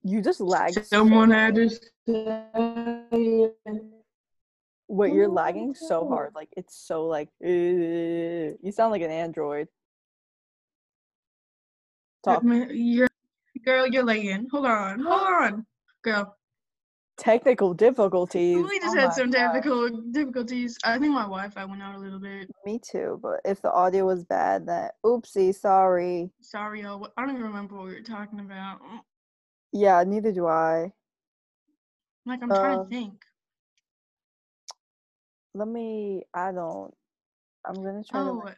You 0.05 0.21
just 0.21 0.41
lag. 0.41 0.73
so 0.75 0.83
someone 0.83 1.31
had 1.31 1.57
hard. 1.57 1.71
to 1.71 1.77
say 2.07 3.03
it. 3.13 3.57
You're 4.89 5.29
lagging 5.29 5.75
so 5.75 6.07
hard. 6.09 6.35
Like 6.35 6.49
it's 6.57 6.77
so 6.77 7.07
like. 7.07 7.29
"Uh," 7.43 7.47
you 8.61 8.73
sound 8.73 8.91
like 8.93 9.03
an 9.03 9.11
android. 9.11 9.69
Talk. 12.25 12.43
You're, 12.45 13.09
girl, 13.65 13.87
you're 13.87 14.05
lagging. 14.05 14.49
Hold 14.51 14.67
on, 14.67 15.01
hold 15.01 15.23
on, 15.23 15.67
girl. 16.03 16.37
Technical 17.19 17.75
difficulties. 17.75 18.57
We 18.57 18.81
just 18.81 18.97
Oh 18.97 19.01
had 19.01 19.13
some 19.13 19.31
God. 19.31 19.53
technical 19.53 19.89
difficulties. 20.11 20.79
I 20.85 20.99
think 20.99 21.13
my 21.15 21.23
Wi-Fi 21.23 21.65
went 21.67 21.83
out 21.83 21.95
a 21.95 21.99
little 21.99 22.19
bit. 22.19 22.51
Me 22.65 22.79
too, 22.79 23.21
but 23.23 23.41
if 23.45 23.61
the 23.63 23.71
audio 23.71 24.07
was 24.07 24.25
bad, 24.25 24.67
then 24.67 24.89
oopsie, 25.05 25.55
sorry. 25.55 26.31
Sorry, 26.41 26.83
y'all. 26.83 27.09
I 27.17 27.23
don't 27.23 27.31
even 27.31 27.43
remember 27.43 27.77
what 27.77 27.87
we 27.87 27.95
were 27.95 28.01
talking 28.01 28.41
about. 28.41 28.81
Yeah, 29.73 30.03
neither 30.07 30.33
do 30.33 30.47
I. 30.47 30.93
Like 32.27 32.43
I'm 32.43 32.49
trying 32.49 32.79
Um, 32.79 32.85
to 32.85 32.91
think. 32.91 33.25
Let 35.55 35.69
me. 35.69 36.25
I 36.35 36.53
don't. 36.53 36.95
I'm 37.65 37.75
gonna 37.75 38.03
try 38.05 38.21
to. 38.23 38.31
Oh, 38.31 38.43
like- 38.45 38.57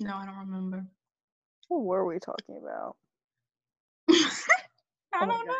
no, 0.00 0.16
I 0.16 0.26
don't 0.26 0.38
remember. 0.38 0.84
What 1.68 1.84
were 1.84 2.04
we 2.04 2.18
talking 2.18 2.56
about? 2.58 2.96
I 4.10 4.14
Oh 5.22 5.26
don't 5.26 5.46
know. 5.46 5.54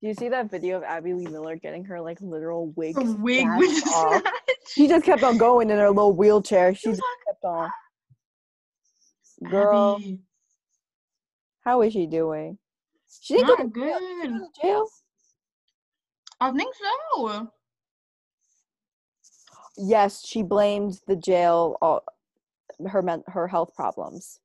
Do 0.00 0.06
you 0.06 0.14
see 0.14 0.28
that 0.28 0.50
video 0.50 0.76
of 0.76 0.84
Abby 0.84 1.12
Lee 1.12 1.26
Miller 1.26 1.56
getting 1.56 1.84
her 1.84 2.00
like 2.00 2.20
literal 2.20 2.68
wig? 2.76 2.96
A 2.96 3.02
wig 3.16 3.46
off? 3.46 4.22
She 4.68 4.86
just 4.86 5.04
kept 5.06 5.22
on 5.22 5.38
going 5.38 5.70
in 5.70 5.78
her 5.78 5.88
little 5.88 6.12
wheelchair. 6.12 6.74
She 6.74 6.90
just 6.90 7.02
kept 7.26 7.42
on. 7.42 7.70
Girl, 9.48 9.94
Abby, 9.96 10.20
how 11.64 11.80
is 11.82 11.94
she 11.94 12.06
doing? 12.06 12.58
She 13.20 13.34
didn't 13.34 13.48
go 13.48 13.56
to 13.56 13.62
jail. 13.64 13.98
Good. 13.98 14.22
didn't 14.22 14.38
go 14.38 14.44
to 14.44 14.60
jail. 14.62 14.86
I 16.40 16.52
think 16.52 16.74
so. 16.74 17.50
Yes, 19.76 20.26
she 20.26 20.42
blamed 20.42 21.00
the 21.06 21.16
jail, 21.16 21.76
all, 21.80 22.04
her 22.88 23.02
men, 23.02 23.22
her 23.28 23.46
health 23.46 23.74
problems 23.74 24.40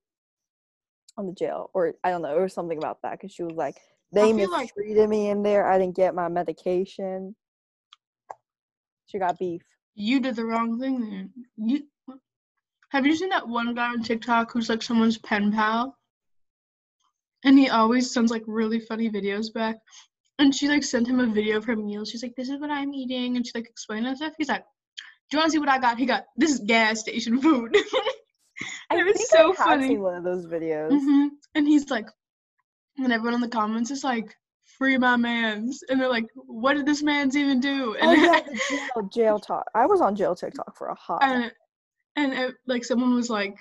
on 1.17 1.25
the 1.25 1.33
jail, 1.33 1.69
or 1.73 1.93
I 2.03 2.11
don't 2.11 2.21
know, 2.21 2.35
or 2.35 2.47
something 2.49 2.77
about 2.77 3.01
that. 3.01 3.13
Because 3.13 3.31
she 3.31 3.43
was 3.43 3.55
like, 3.55 3.77
they 4.11 4.31
feel 4.33 4.51
like- 4.51 4.71
mistreated 4.75 5.09
me 5.09 5.29
in 5.29 5.43
there. 5.43 5.67
I 5.67 5.77
didn't 5.77 5.95
get 5.95 6.15
my 6.15 6.27
medication. 6.29 7.35
She 9.07 9.19
got 9.19 9.37
beef. 9.37 9.61
You 9.95 10.19
did 10.19 10.35
the 10.35 10.45
wrong 10.45 10.79
thing 10.79 10.99
then. 11.01 11.31
You 11.57 11.83
have 12.89 13.05
you 13.07 13.15
seen 13.15 13.29
that 13.29 13.47
one 13.47 13.73
guy 13.73 13.89
on 13.89 14.03
TikTok 14.03 14.51
who's 14.51 14.69
like 14.69 14.81
someone's 14.81 15.17
pen 15.17 15.51
pal? 15.51 15.97
And 17.43 17.57
he 17.59 17.69
always 17.69 18.11
sends 18.13 18.31
like 18.31 18.43
really 18.47 18.79
funny 18.79 19.09
videos 19.09 19.53
back. 19.53 19.77
And 20.39 20.53
she 20.55 20.67
like 20.67 20.83
sent 20.83 21.07
him 21.07 21.19
a 21.19 21.27
video 21.27 21.57
of 21.57 21.65
her 21.65 21.75
meal. 21.75 22.05
She's 22.05 22.23
like, 22.23 22.35
"This 22.35 22.49
is 22.49 22.59
what 22.59 22.71
I'm 22.71 22.93
eating," 22.93 23.35
and 23.37 23.45
she 23.45 23.51
like 23.55 23.69
explained 23.69 24.07
and 24.07 24.17
stuff. 24.17 24.33
He's 24.37 24.49
like, 24.49 24.63
"Do 25.29 25.37
you 25.37 25.39
want 25.39 25.47
to 25.47 25.51
see 25.51 25.59
what 25.59 25.69
I 25.69 25.79
got?" 25.79 25.99
He 25.99 26.05
got 26.05 26.25
this 26.37 26.51
is 26.51 26.59
gas 26.59 26.99
station 27.01 27.39
food. 27.41 27.75
It 28.91 29.05
was 29.05 29.29
so 29.29 29.51
I 29.53 29.63
funny. 29.65 29.87
seen 29.89 30.01
one 30.01 30.15
of 30.15 30.23
those 30.23 30.45
videos. 30.45 30.89
hmm 30.91 31.27
And 31.55 31.67
he's 31.67 31.89
like, 31.89 32.07
and 32.97 33.11
everyone 33.11 33.35
in 33.35 33.41
the 33.41 33.47
comments 33.47 33.91
is 33.91 34.03
like, 34.03 34.35
"Free 34.77 34.97
my 34.97 35.15
man's," 35.15 35.83
and 35.89 35.99
they're 35.99 36.09
like, 36.09 36.27
"What 36.35 36.75
did 36.75 36.85
this 36.85 37.01
man's 37.01 37.35
even 37.35 37.59
do?" 37.59 37.95
And 37.95 38.09
Oh 38.09 38.13
yeah, 38.13 38.39
jail, 38.69 39.09
jail 39.11 39.39
talk. 39.39 39.65
I 39.75 39.85
was 39.85 40.01
on 40.01 40.15
jail 40.15 40.35
TikTok 40.35 40.77
for 40.77 40.87
a 40.87 40.95
hot. 40.95 41.23
and 41.23 41.51
and 42.15 42.33
it, 42.33 42.55
like 42.67 42.83
someone 42.85 43.15
was 43.15 43.29
like 43.29 43.57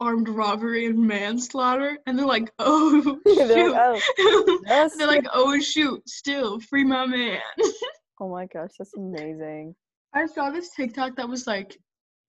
armed 0.00 0.28
robbery 0.28 0.86
and 0.86 0.98
manslaughter 0.98 1.98
and 2.06 2.18
they're 2.18 2.26
like 2.26 2.52
oh 2.58 3.18
They're 3.24 3.48
shoot 3.48 3.72
like, 3.72 4.00
oh, 4.18 4.90
they're 4.98 5.06
like 5.06 5.26
oh, 5.32 5.54
oh 5.56 5.60
shoot 5.60 6.08
still 6.08 6.60
free 6.60 6.84
my 6.84 7.06
man 7.06 7.38
oh 8.20 8.28
my 8.28 8.46
gosh, 8.46 8.70
that's 8.78 8.94
amazing. 8.96 9.74
i 10.12 10.26
saw 10.26 10.50
this 10.50 10.70
tiktok 10.70 11.16
that 11.16 11.28
was 11.28 11.46
like 11.46 11.78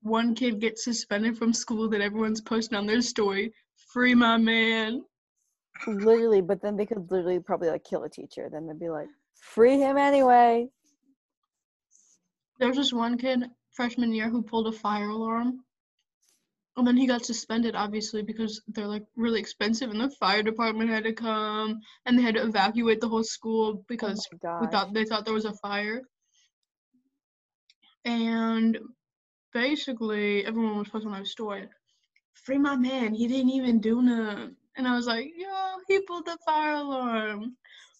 one 0.01 0.36
kid 0.36 0.60
gets 0.62 0.84
suspended 0.84 1.38
from 1.38 1.54
school 1.54 1.89
that 1.89 2.01
everyone's 2.01 2.41
posting 2.41 2.78
on 2.78 2.86
their 2.86 3.01
story 3.01 3.51
free 3.91 4.13
my 4.13 4.38
man 4.38 5.01
Literally, 5.88 6.41
but 6.41 6.62
then 6.62 6.78
they 6.78 6.86
could 6.86 7.12
literally 7.12 7.39
probably 7.39 7.69
like 7.69 7.84
kill 7.84 8.04
a 8.04 8.10
teacher. 8.10 8.49
Then 8.51 8.65
they'd 8.67 8.80
be 8.80 8.89
like, 8.89 9.10
free 9.36 9.80
him 9.80 9.97
anyway. 9.97 10.67
there 12.60 12.69
was 12.69 12.78
this 12.78 12.93
one 12.93 13.17
kid 13.17 13.43
freshman 13.71 14.13
year 14.13 14.30
who 14.30 14.41
pulled 14.41 14.67
a 14.67 14.71
fire 14.71 15.10
alarm 15.10 15.60
and 16.77 16.85
then 16.85 16.97
he 16.97 17.07
got 17.07 17.25
suspended 17.25 17.75
obviously 17.75 18.21
because 18.21 18.61
they're 18.67 18.88
like 18.88 19.05
really 19.15 19.39
expensive 19.39 19.89
and 19.91 19.99
the 20.01 20.09
fire 20.19 20.43
department 20.43 20.89
had 20.89 21.03
to 21.05 21.13
come 21.13 21.79
and 22.05 22.17
they 22.17 22.23
had 22.23 22.35
to 22.35 22.43
evacuate 22.43 22.99
the 23.01 23.07
whole 23.07 23.23
school 23.23 23.75
Oh 23.77 23.83
because 23.88 24.27
my 24.31 24.38
gosh. 24.41 24.61
we 24.61 24.67
thought 24.67 24.93
they 24.93 25.05
thought 25.05 25.25
there 25.25 25.33
was 25.33 25.45
a 25.45 25.53
fire 25.53 26.01
and 28.05 28.77
basically 29.53 30.45
everyone 30.45 30.77
was 30.79 30.89
posting 30.89 31.11
their 31.11 31.25
story 31.25 31.67
free 32.33 32.57
my 32.57 32.75
man 32.75 33.13
he 33.13 33.27
didn't 33.27 33.49
even 33.51 33.79
do 33.79 34.01
nothing 34.01 34.55
and 34.77 34.88
i 34.88 34.95
was 34.95 35.07
like 35.07 35.27
yo 35.38 35.47
he 35.88 35.99
pulled 36.01 36.25
the 36.25 36.38
fire 36.45 36.73
alarm 36.73 37.55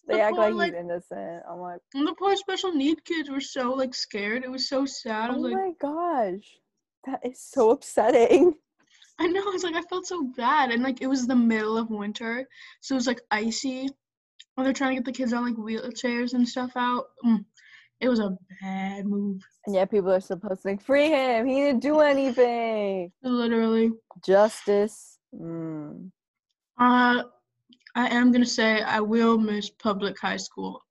they 0.08 0.14
the 0.16 0.20
act 0.20 0.36
poor, 0.36 0.44
like 0.50 0.54
like- 0.54 0.72
he's 0.72 0.80
innocent. 0.84 1.42
I'm 1.50 1.58
like, 1.58 1.80
and 1.94 2.06
the 2.06 2.14
poor 2.14 2.36
special 2.36 2.72
need 2.72 3.04
kids 3.04 3.28
were 3.28 3.40
so 3.40 3.72
like 3.72 3.92
scared 3.94 4.44
it 4.44 4.50
was 4.50 4.68
so 4.68 4.86
sad 4.86 5.30
i 5.30 5.34
oh 5.34 5.36
was 5.36 5.42
like 5.42 5.54
my 5.54 5.70
gosh, 5.80 6.58
that 7.06 7.20
is 7.26 7.40
so 7.40 7.70
upsetting. 7.70 8.54
i 9.20 9.26
know 9.26 9.40
i 9.40 9.50
was 9.52 9.64
like 9.64 9.74
i 9.74 9.82
felt 9.82 10.06
so 10.06 10.24
bad 10.36 10.70
and 10.70 10.82
like 10.82 11.00
it 11.00 11.06
was 11.06 11.26
the 11.26 11.36
middle 11.36 11.76
of 11.78 11.90
winter 11.90 12.46
so 12.80 12.94
it 12.94 12.96
was 12.96 13.06
like 13.06 13.20
icy 13.30 13.88
when 14.56 14.64
they're 14.64 14.74
trying 14.74 14.96
to 14.96 15.02
get 15.02 15.04
the 15.04 15.12
kids 15.12 15.32
on 15.32 15.44
like 15.44 15.56
wheelchairs 15.56 16.32
and 16.32 16.48
stuff 16.48 16.72
out. 16.76 17.04
Mm, 17.24 17.44
it 18.00 18.08
was 18.08 18.20
a 18.20 18.36
bad 18.60 19.06
move. 19.06 19.42
And 19.66 19.74
yet 19.74 19.90
people 19.90 20.10
are 20.10 20.20
supposed 20.20 20.62
to 20.62 20.68
like 20.68 20.82
free 20.82 21.08
him. 21.08 21.46
He 21.46 21.56
didn't 21.56 21.82
do 21.82 22.00
anything. 22.00 23.12
Literally. 23.22 23.92
Justice. 24.24 25.18
Mm. 25.34 26.10
Uh, 26.78 27.22
I 27.94 28.08
am 28.08 28.32
gonna 28.32 28.46
say 28.46 28.82
I 28.82 29.00
will 29.00 29.38
miss 29.38 29.70
public 29.70 30.18
high 30.18 30.36
school. 30.38 30.82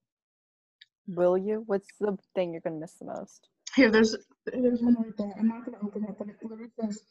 Will 1.07 1.37
you? 1.37 1.63
What's 1.65 1.87
the 1.99 2.17
thing 2.35 2.53
you're 2.53 2.61
gonna 2.61 2.79
miss 2.79 2.93
the 2.93 3.05
most? 3.05 3.49
Here, 3.75 3.91
there's 3.91 4.15
there's 4.45 4.81
one 4.81 4.95
right 4.95 5.17
there. 5.17 5.33
I'm 5.39 5.47
not 5.47 5.65
gonna 5.65 5.77
open 5.83 6.03
it, 6.03 6.15
but 6.17 6.29
it 6.29 6.35
literally 6.41 6.71
says 6.79 7.01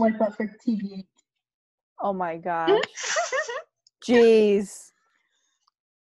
swipe 0.00 0.20
up 0.20 0.34
for 0.34 0.46
TBH. 0.46 1.04
Oh 2.00 2.12
my 2.12 2.38
god. 2.38 2.80
Jeez. 4.06 4.90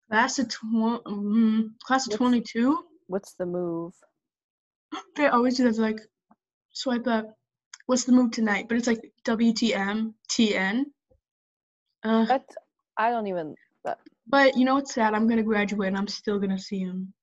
Class 0.09 0.39
of 0.39 0.47
tw- 0.49 1.03
mm, 1.07 1.69
class 1.83 2.07
of 2.07 2.15
twenty 2.15 2.41
two. 2.41 2.85
What's 3.07 3.33
the 3.33 3.45
move? 3.45 3.93
They 5.15 5.27
always 5.27 5.57
do 5.57 5.63
that. 5.63 5.77
Like 5.77 5.99
swipe 6.73 7.07
up. 7.07 7.33
What's 7.87 8.03
the 8.03 8.11
move 8.11 8.31
tonight? 8.31 8.67
But 8.69 8.77
it's 8.77 8.87
like 8.87 9.01
WTM 9.25 10.13
TN. 10.29 10.83
Uh, 12.03 12.25
That's 12.25 12.55
I 12.97 13.09
don't 13.09 13.27
even 13.27 13.55
that 13.83 13.97
but 14.27 14.55
you 14.55 14.65
know 14.65 14.75
what's 14.75 14.93
sad? 14.93 15.13
I'm 15.13 15.27
gonna 15.27 15.43
graduate 15.43 15.87
and 15.87 15.97
I'm 15.97 16.07
still 16.07 16.39
gonna 16.39 16.59
see 16.59 16.79
him. 16.79 17.13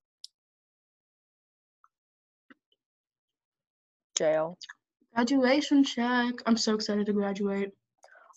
jail. 4.16 4.58
Graduation 5.14 5.84
check. 5.84 6.34
I'm 6.44 6.56
so 6.56 6.74
excited 6.74 7.06
to 7.06 7.12
graduate. 7.12 7.70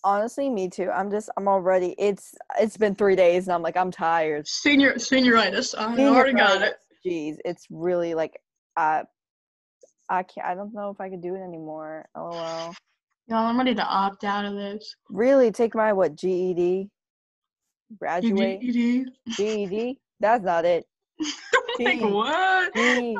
Honestly, 0.04 0.48
me 0.48 0.70
too. 0.70 0.92
I'm 0.92 1.10
just 1.10 1.30
I'm 1.36 1.48
already 1.48 1.96
it's 1.98 2.36
it's 2.60 2.78
been 2.78 2.94
three 2.94 3.16
days 3.16 3.48
and 3.48 3.54
I'm 3.56 3.64
like 3.64 3.76
I'm 3.76 3.90
tired. 3.90 4.48
Senior 4.48 4.94
senioritis. 4.94 5.74
I 5.76 6.06
already 6.06 6.34
got 6.34 6.62
it. 6.62 6.76
Jeez, 7.04 7.38
it's 7.44 7.66
really 7.72 8.14
like 8.14 8.40
I 8.76 9.04
I 10.08 10.22
can't 10.22 10.46
I 10.46 10.54
don't 10.54 10.72
know 10.74 10.92
if 10.92 11.02
I 11.02 11.10
can 11.10 11.20
do 11.20 11.34
it 11.34 11.40
anymore. 11.42 12.08
LOL. 12.16 12.76
Y'all, 13.28 13.48
I'm 13.48 13.58
ready 13.58 13.74
to 13.74 13.84
opt 13.84 14.24
out 14.24 14.46
of 14.46 14.54
this. 14.54 14.96
Really 15.10 15.52
take 15.52 15.74
my 15.74 15.94
what 15.94 16.16
GED? 16.16 16.90
Graduate 17.98 18.62
GED. 18.62 19.06
GED? 19.32 20.00
That's 20.20 20.44
not 20.44 20.64
it. 20.64 20.86
like 21.80 22.02
what? 22.02 22.72
G- 22.76 23.18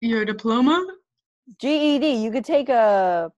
Your 0.00 0.24
diploma? 0.24 0.86
GED. 1.60 2.06
You 2.06 2.30
could 2.30 2.44
take 2.44 2.68
a 2.68 3.32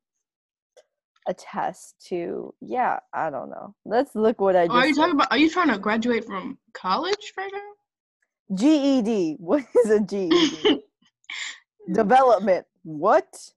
a 1.27 1.35
test 1.35 1.95
to 2.09 2.55
yeah, 2.61 2.99
I 3.13 3.31
don't 3.31 3.51
know. 3.51 3.75
Let's 3.85 4.15
look 4.15 4.41
what 4.41 4.57
I 4.57 4.67
just 4.67 4.75
Oh, 4.75 4.79
are 4.79 4.87
you 4.87 4.95
said. 4.95 5.01
talking 5.03 5.15
about? 5.15 5.31
Are 5.31 5.39
you 5.39 5.51
trying 5.51 5.69
to 5.69 5.79
graduate 5.79 6.25
from 6.25 6.59
college 6.73 7.33
right 7.37 7.51
now? 7.53 8.57
GED. 8.57 9.37
What 9.39 9.65
is 9.85 9.91
a 9.91 10.01
GED? 10.01 10.83
Development. 11.93 12.67
What? 12.83 13.51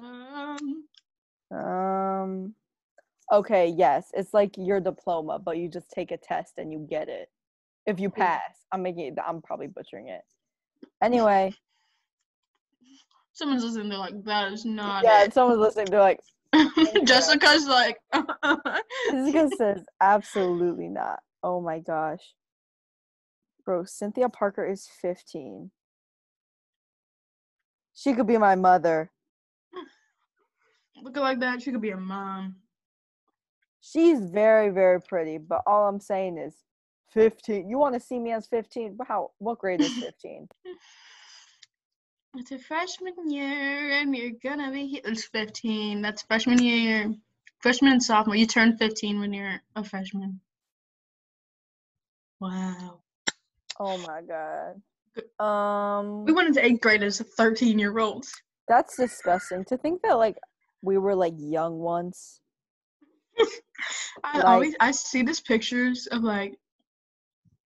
Um, 0.00 0.84
Um 1.52 2.54
okay, 3.32 3.68
yes. 3.68 4.10
It's 4.14 4.32
like 4.32 4.54
your 4.56 4.80
diploma, 4.80 5.38
but 5.38 5.58
you 5.58 5.68
just 5.68 5.90
take 5.90 6.10
a 6.10 6.16
test 6.16 6.54
and 6.56 6.72
you 6.72 6.86
get 6.88 7.08
it. 7.08 7.28
If 7.86 8.00
you 8.00 8.10
pass. 8.10 8.40
I'm 8.72 8.82
making 8.82 9.06
it 9.06 9.18
I'm 9.26 9.42
probably 9.42 9.66
butchering 9.66 10.08
it. 10.08 10.22
Anyway, 11.02 11.54
someone's 13.38 13.64
listening. 13.64 13.88
They're 13.88 13.98
like, 13.98 14.24
that 14.24 14.52
is 14.52 14.64
not 14.64 15.04
yeah, 15.04 15.24
if 15.24 15.32
someone's 15.32 15.60
listening, 15.60 15.86
they're 15.86 16.00
like, 16.00 16.20
it. 16.52 17.04
Jessica's 17.06 17.66
like, 17.66 17.98
Jessica 19.10 19.48
says 19.56 19.84
absolutely 20.00 20.88
not. 20.88 21.20
Oh 21.42 21.60
my 21.60 21.78
gosh. 21.78 22.34
Bro, 23.64 23.84
Cynthia 23.84 24.28
Parker 24.28 24.66
is 24.66 24.88
15. 25.00 25.70
She 27.94 28.14
could 28.14 28.26
be 28.26 28.38
my 28.38 28.54
mother. 28.54 29.10
looking 31.02 31.22
like 31.22 31.40
that, 31.40 31.62
she 31.62 31.70
could 31.70 31.82
be 31.82 31.90
a 31.90 31.96
mom. 31.96 32.56
She's 33.80 34.20
very, 34.20 34.70
very 34.70 35.00
pretty, 35.00 35.38
but 35.38 35.62
all 35.66 35.88
I'm 35.88 36.00
saying 36.00 36.38
is 36.38 36.54
15. 37.12 37.68
You 37.68 37.78
want 37.78 37.94
to 37.94 38.00
see 38.00 38.18
me 38.18 38.32
as 38.32 38.46
15? 38.46 38.96
Wow, 38.98 39.32
what 39.38 39.58
grade 39.58 39.80
is 39.80 39.92
15? 39.92 40.48
It's 42.38 42.52
a 42.52 42.58
freshman 42.58 43.28
year, 43.28 43.90
and 44.00 44.14
you're 44.14 44.30
gonna 44.42 44.70
be. 44.70 45.00
It's 45.04 45.24
15. 45.24 46.00
That's 46.00 46.22
freshman 46.22 46.62
year. 46.62 47.12
Freshman 47.60 47.90
and 47.92 48.02
sophomore. 48.02 48.36
You 48.36 48.46
turn 48.46 48.76
15 48.76 49.18
when 49.18 49.32
you're 49.32 49.60
a 49.74 49.82
freshman. 49.82 50.40
Wow. 52.40 53.00
Oh 53.80 53.98
my 54.06 54.20
god. 54.22 54.80
Um 55.44 56.24
We 56.24 56.32
went 56.32 56.46
into 56.48 56.64
eighth 56.64 56.80
grade 56.80 57.02
as 57.02 57.18
13 57.20 57.76
year 57.78 57.98
olds. 57.98 58.32
that's 58.68 58.96
disgusting 58.96 59.64
to 59.64 59.76
think 59.76 60.02
that 60.02 60.14
like 60.14 60.36
we 60.82 60.96
were 60.98 61.16
like 61.16 61.34
young 61.36 61.78
once. 61.78 62.40
I 64.22 64.38
Like- 64.38 64.44
always 64.46 64.74
I 64.78 64.92
see 64.92 65.22
these 65.22 65.40
pictures 65.40 66.06
of 66.06 66.22
like 66.22 66.54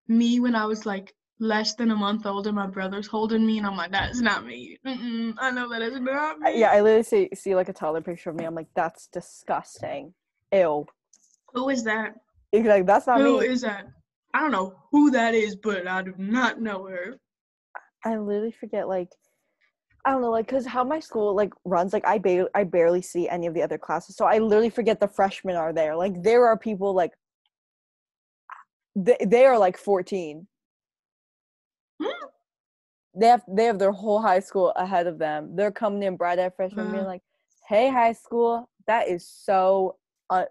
me 0.08 0.40
when 0.40 0.54
I 0.54 0.64
was 0.64 0.86
like 0.86 1.14
less 1.38 1.74
than 1.74 1.90
a 1.90 1.96
month 1.96 2.24
old 2.26 2.46
and 2.46 2.56
my 2.56 2.66
brother's 2.66 3.06
holding 3.06 3.44
me 3.44 3.58
and 3.58 3.66
I'm 3.66 3.76
like 3.76 3.90
that 3.92 4.10
is 4.10 4.20
not 4.22 4.46
me. 4.46 4.78
Mm-mm, 4.86 5.34
I 5.38 5.50
know 5.50 5.68
that 5.70 5.82
is 5.82 5.98
not 5.98 6.38
me. 6.38 6.60
Yeah, 6.60 6.70
I 6.70 6.80
literally 6.80 7.02
see 7.02 7.28
see 7.34 7.54
like 7.54 7.68
a 7.68 7.72
toddler 7.72 8.00
picture 8.00 8.30
of 8.30 8.36
me. 8.36 8.44
I'm 8.44 8.54
like, 8.54 8.68
that's 8.74 9.08
disgusting. 9.08 10.14
Ew. 10.52 10.86
Who 11.54 11.68
is 11.68 11.84
that? 11.84 12.14
It's 12.52 12.66
like 12.66 12.86
that's 12.86 13.06
not 13.06 13.20
Who 13.20 13.40
me. 13.40 13.46
is 13.46 13.62
that? 13.62 13.86
I 14.34 14.40
don't 14.40 14.52
know 14.52 14.74
who 14.90 15.10
that 15.10 15.34
is, 15.34 15.56
but 15.56 15.86
I 15.86 16.02
do 16.02 16.14
not 16.16 16.60
know 16.60 16.86
her. 16.86 17.18
I 18.04 18.16
literally 18.16 18.52
forget 18.52 18.88
like 18.88 19.08
I 20.04 20.10
don't 20.12 20.22
know 20.22 20.30
like 20.30 20.48
cuz 20.48 20.66
how 20.66 20.84
my 20.84 21.00
school 21.00 21.34
like 21.34 21.52
runs 21.64 21.92
like 21.92 22.06
I 22.06 22.18
ba- 22.18 22.48
I 22.54 22.64
barely 22.64 23.02
see 23.02 23.28
any 23.28 23.46
of 23.46 23.54
the 23.54 23.62
other 23.62 23.78
classes. 23.78 24.16
So 24.16 24.26
I 24.26 24.38
literally 24.38 24.70
forget 24.70 25.00
the 25.00 25.08
freshmen 25.08 25.56
are 25.56 25.72
there. 25.72 25.96
Like 25.96 26.22
there 26.22 26.46
are 26.46 26.56
people 26.58 26.94
like 26.94 27.12
they, 28.94 29.16
they 29.26 29.44
are 29.46 29.58
like 29.58 29.76
14. 29.78 30.46
They 33.14 33.26
have 33.26 33.42
they 33.46 33.64
have 33.64 33.78
their 33.78 33.92
whole 33.92 34.20
high 34.22 34.40
school 34.40 34.70
ahead 34.70 35.06
of 35.06 35.18
them. 35.18 35.54
They're 35.54 35.70
coming 35.72 36.02
in 36.02 36.16
bright 36.16 36.38
eyed 36.38 36.54
freshmen 36.56 36.90
being 36.90 37.04
Uh. 37.04 37.08
like, 37.08 37.22
"Hey 37.68 37.90
high 37.90 38.12
school, 38.14 38.68
that 38.86 39.08
is 39.08 39.26
so 39.28 39.96
uh, 40.30 40.46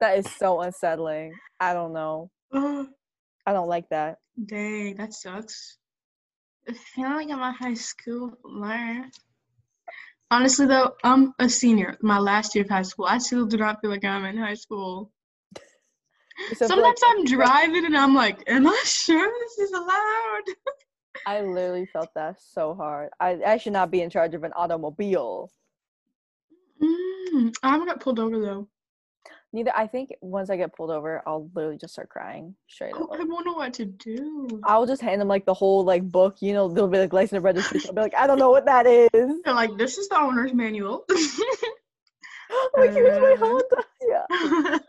that 0.00 0.18
is 0.18 0.30
so 0.30 0.60
unsettling. 0.60 1.32
I 1.60 1.72
don't 1.72 1.92
know. 1.94 2.30
Oh, 2.52 2.86
I 3.46 3.52
don't 3.52 3.68
like 3.68 3.88
that." 3.88 4.18
dang, 4.46 4.96
that 4.96 5.14
sucks. 5.14 5.78
I 6.68 6.72
feel 6.72 7.08
like 7.10 7.30
I'm 7.30 7.40
a 7.40 7.52
high 7.52 7.72
schooler. 7.72 9.10
Honestly, 10.30 10.66
though, 10.66 10.94
I'm 11.04 11.32
a 11.38 11.48
senior. 11.48 11.96
My 12.02 12.18
last 12.18 12.54
year 12.54 12.64
of 12.64 12.70
high 12.70 12.82
school. 12.82 13.04
I 13.06 13.18
still 13.18 13.46
do 13.46 13.56
not 13.56 13.80
feel 13.80 13.90
like 13.90 14.04
I'm 14.04 14.24
in 14.24 14.36
high 14.36 14.54
school. 14.54 15.12
So 15.56 16.64
I 16.64 16.68
feel 16.68 16.82
like- 16.82 16.98
Sometimes 16.98 17.00
I'm 17.06 17.24
driving 17.26 17.84
and 17.86 17.96
I'm 17.96 18.14
like, 18.14 18.42
am 18.48 18.66
I 18.66 18.82
sure 18.84 19.30
this 19.40 19.58
is 19.58 19.72
allowed? 19.72 20.46
I 21.26 21.40
literally 21.40 21.86
felt 21.86 22.10
that 22.14 22.36
so 22.40 22.74
hard. 22.74 23.10
I, 23.20 23.38
I 23.46 23.56
should 23.58 23.72
not 23.72 23.90
be 23.90 24.02
in 24.02 24.10
charge 24.10 24.34
of 24.34 24.44
an 24.44 24.52
automobile. 24.54 25.50
Mm, 26.82 27.54
I 27.62 27.70
haven't 27.70 27.86
got 27.86 28.00
pulled 28.00 28.18
over 28.18 28.38
though. 28.40 28.68
Neither. 29.52 29.72
I 29.74 29.86
think 29.86 30.10
once 30.20 30.50
I 30.50 30.56
get 30.56 30.74
pulled 30.74 30.90
over, 30.90 31.22
I'll 31.26 31.48
literally 31.54 31.78
just 31.78 31.92
start 31.92 32.08
crying 32.08 32.56
straight 32.68 32.92
Oh, 32.96 33.04
up. 33.04 33.20
I 33.20 33.24
won't 33.24 33.46
know 33.46 33.52
what 33.52 33.72
to 33.74 33.84
do. 33.84 34.48
I'll 34.64 34.84
just 34.86 35.00
hand 35.00 35.20
them 35.20 35.28
like 35.28 35.46
the 35.46 35.54
whole 35.54 35.84
like 35.84 36.02
book. 36.10 36.38
You 36.40 36.52
know, 36.54 36.68
they'll 36.68 36.88
be 36.88 36.98
like 36.98 37.12
license 37.12 37.32
and 37.36 37.44
registration. 37.44 37.90
I'll 37.90 37.94
be 37.94 38.00
like, 38.02 38.14
I 38.16 38.26
don't 38.26 38.38
know 38.38 38.50
what 38.50 38.66
that 38.66 38.86
is. 38.86 39.10
They're 39.44 39.54
like, 39.54 39.76
this 39.78 39.96
is 39.96 40.08
the 40.08 40.18
owner's 40.18 40.52
manual. 40.52 41.04
like, 42.76 42.92
here's 42.92 43.18
my 43.20 43.32
Uh. 43.32 43.36
Honda. 43.36 43.84
Yeah. 44.08 44.78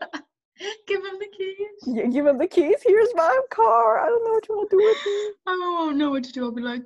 Give 0.88 1.04
him 1.04 1.18
the 1.18 1.28
keys. 1.36 1.55
Yeah. 1.86 2.06
Give 2.06 2.26
him 2.26 2.38
the 2.38 2.46
keys. 2.46 2.76
Here's 2.84 3.14
my 3.14 3.40
car. 3.50 3.98
I 4.00 4.06
don't 4.06 4.24
know 4.24 4.32
what 4.32 4.48
you 4.48 4.56
want 4.56 4.70
to 4.70 4.76
do 4.76 4.84
with 4.84 5.06
me. 5.06 5.32
I 5.46 5.56
don't 5.56 5.98
know 5.98 6.10
what 6.10 6.24
to 6.24 6.32
do. 6.32 6.44
I'll 6.44 6.50
be 6.52 6.62
like, 6.62 6.84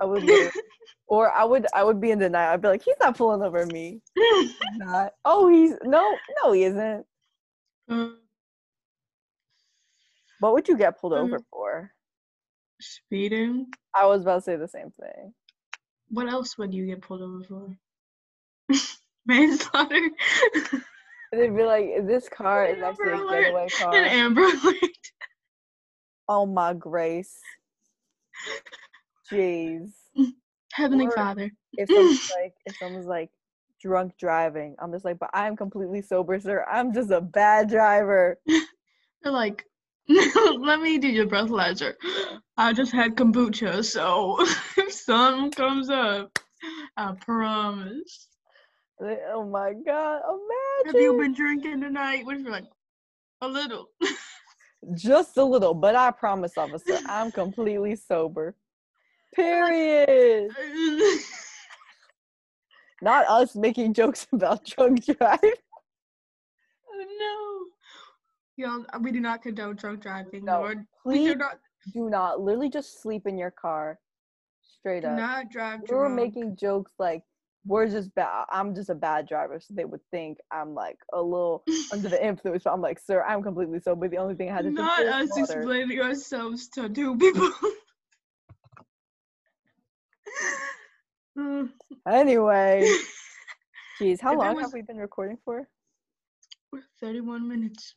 I 0.00 0.04
would, 0.04 0.50
or 1.06 1.30
I 1.30 1.44
would, 1.44 1.66
I 1.74 1.84
would 1.84 2.00
be 2.00 2.10
in 2.10 2.18
denial. 2.18 2.52
I'd 2.52 2.62
be 2.62 2.68
like, 2.68 2.82
he's 2.82 2.96
not 3.00 3.16
pulling 3.16 3.42
over 3.42 3.64
me. 3.66 4.00
He's 4.16 4.54
not. 4.76 5.12
Oh, 5.24 5.48
he's 5.48 5.74
no, 5.82 6.16
no, 6.42 6.52
he 6.52 6.64
isn't. 6.64 7.06
Uh, 7.88 8.08
What 10.40 10.52
would 10.54 10.68
you 10.68 10.76
get 10.76 11.00
pulled 11.00 11.12
Mm. 11.14 11.24
over 11.24 11.40
for? 11.50 11.92
speeding. 12.80 13.66
I 13.94 14.06
was 14.06 14.22
about 14.22 14.36
to 14.36 14.42
say 14.42 14.56
the 14.56 14.68
same 14.68 14.92
thing. 15.00 15.34
What 16.10 16.28
else 16.28 16.56
would 16.58 16.72
you 16.72 16.86
get 16.86 17.02
pulled 17.02 17.22
over 17.22 17.42
for? 17.44 17.76
Manslaughter. 19.26 20.10
They'd 21.32 21.54
be 21.54 21.64
like, 21.64 22.06
this 22.06 22.28
car 22.28 22.66
is 22.66 22.82
actually 22.82 23.12
a 23.12 23.42
getaway 23.42 23.64
An 23.64 23.68
car. 23.78 23.94
Amber 23.94 24.42
Alert. 24.42 25.12
Oh 26.28 26.46
my 26.46 26.74
grace. 26.74 27.38
Jeez. 29.30 29.90
Heavenly 30.72 31.06
Or- 31.06 31.12
Father. 31.12 31.50
If 31.74 31.88
someone's 31.88 32.32
like, 32.42 32.54
if 32.66 32.76
someone's 32.78 33.06
like, 33.06 33.30
drunk 33.80 34.12
driving. 34.18 34.74
I'm 34.80 34.92
just 34.92 35.04
like, 35.04 35.18
but 35.18 35.30
I'm 35.32 35.56
completely 35.56 36.02
sober, 36.02 36.40
sir. 36.40 36.64
I'm 36.70 36.92
just 36.92 37.10
a 37.10 37.20
bad 37.20 37.68
driver. 37.68 38.38
They're 39.22 39.32
like, 39.32 39.64
let 40.08 40.80
me 40.80 40.98
do 40.98 41.08
your 41.08 41.26
breathalyzer. 41.26 41.94
I 42.56 42.72
just 42.72 42.92
had 42.92 43.14
kombucha, 43.14 43.84
so 43.84 44.36
if 44.76 44.92
something 44.92 45.50
comes 45.52 45.90
up, 45.90 46.38
I 46.96 47.14
promise. 47.20 48.28
Oh 49.00 49.44
my 49.44 49.74
god, 49.74 50.22
Imagine. 50.26 50.86
Have 50.86 50.94
you 50.94 51.16
been 51.18 51.32
drinking 51.32 51.80
tonight? 51.80 52.26
What 52.26 52.36
if 52.36 52.42
you're 52.42 52.50
like, 52.50 52.64
a 53.40 53.48
little? 53.48 53.90
just 54.94 55.36
a 55.36 55.44
little, 55.44 55.74
but 55.74 55.94
I 55.94 56.10
promise, 56.10 56.58
officer, 56.58 56.98
I'm 57.06 57.30
completely 57.30 57.94
sober. 57.94 58.56
Period. 59.34 60.50
Not 63.02 63.26
us 63.28 63.54
making 63.54 63.94
jokes 63.94 64.26
about 64.32 64.64
drunk 64.64 65.04
drive. 65.04 65.38
oh 65.42 67.04
no. 67.20 67.66
Y'all, 68.56 68.84
we 69.00 69.12
do 69.12 69.20
not 69.20 69.40
condone 69.40 69.76
drunk 69.76 70.00
driving. 70.02 70.44
No, 70.44 70.58
Lord. 70.60 70.84
We 71.04 71.26
do 71.26 71.36
not, 71.36 71.60
do 71.94 72.10
not 72.10 72.40
literally 72.40 72.68
just 72.68 73.00
sleep 73.00 73.28
in 73.28 73.38
your 73.38 73.52
car. 73.52 74.00
Straight 74.80 75.02
do 75.02 75.08
up. 75.08 75.16
not 75.16 75.48
drive 75.48 75.82
we 75.88 75.94
were 75.94 76.08
making 76.08 76.56
jokes 76.56 76.90
like 76.98 77.22
we're 77.66 77.86
just 77.88 78.14
bad. 78.14 78.44
I'm 78.50 78.74
just 78.74 78.88
a 78.90 78.94
bad 78.94 79.26
driver, 79.28 79.60
so 79.60 79.74
they 79.74 79.84
would 79.84 80.00
think 80.10 80.38
I'm 80.50 80.74
like 80.74 80.98
a 81.12 81.20
little 81.20 81.64
under 81.92 82.08
the 82.08 82.24
influence. 82.26 82.64
But 82.64 82.72
I'm 82.72 82.80
like, 82.80 82.98
sir, 82.98 83.22
I'm 83.22 83.42
completely 83.42 83.80
sober. 83.80 84.08
The 84.08 84.16
only 84.18 84.34
thing 84.34 84.50
I 84.50 84.54
had 84.54 84.64
to 84.64 84.70
Not 84.70 85.04
was 85.04 85.30
us 85.30 85.40
water." 85.40 85.58
explaining 85.60 86.00
ourselves 86.00 86.68
to 86.70 86.88
two 86.88 87.16
people. 87.16 87.50
Anyway, 92.08 92.84
geez, 93.98 94.20
how 94.20 94.32
If 94.32 94.38
long 94.38 94.54
was- 94.56 94.64
have 94.64 94.72
we 94.72 94.82
been 94.82 94.96
recording 94.96 95.38
for? 95.44 95.68
31 97.00 97.48
minutes. 97.48 97.94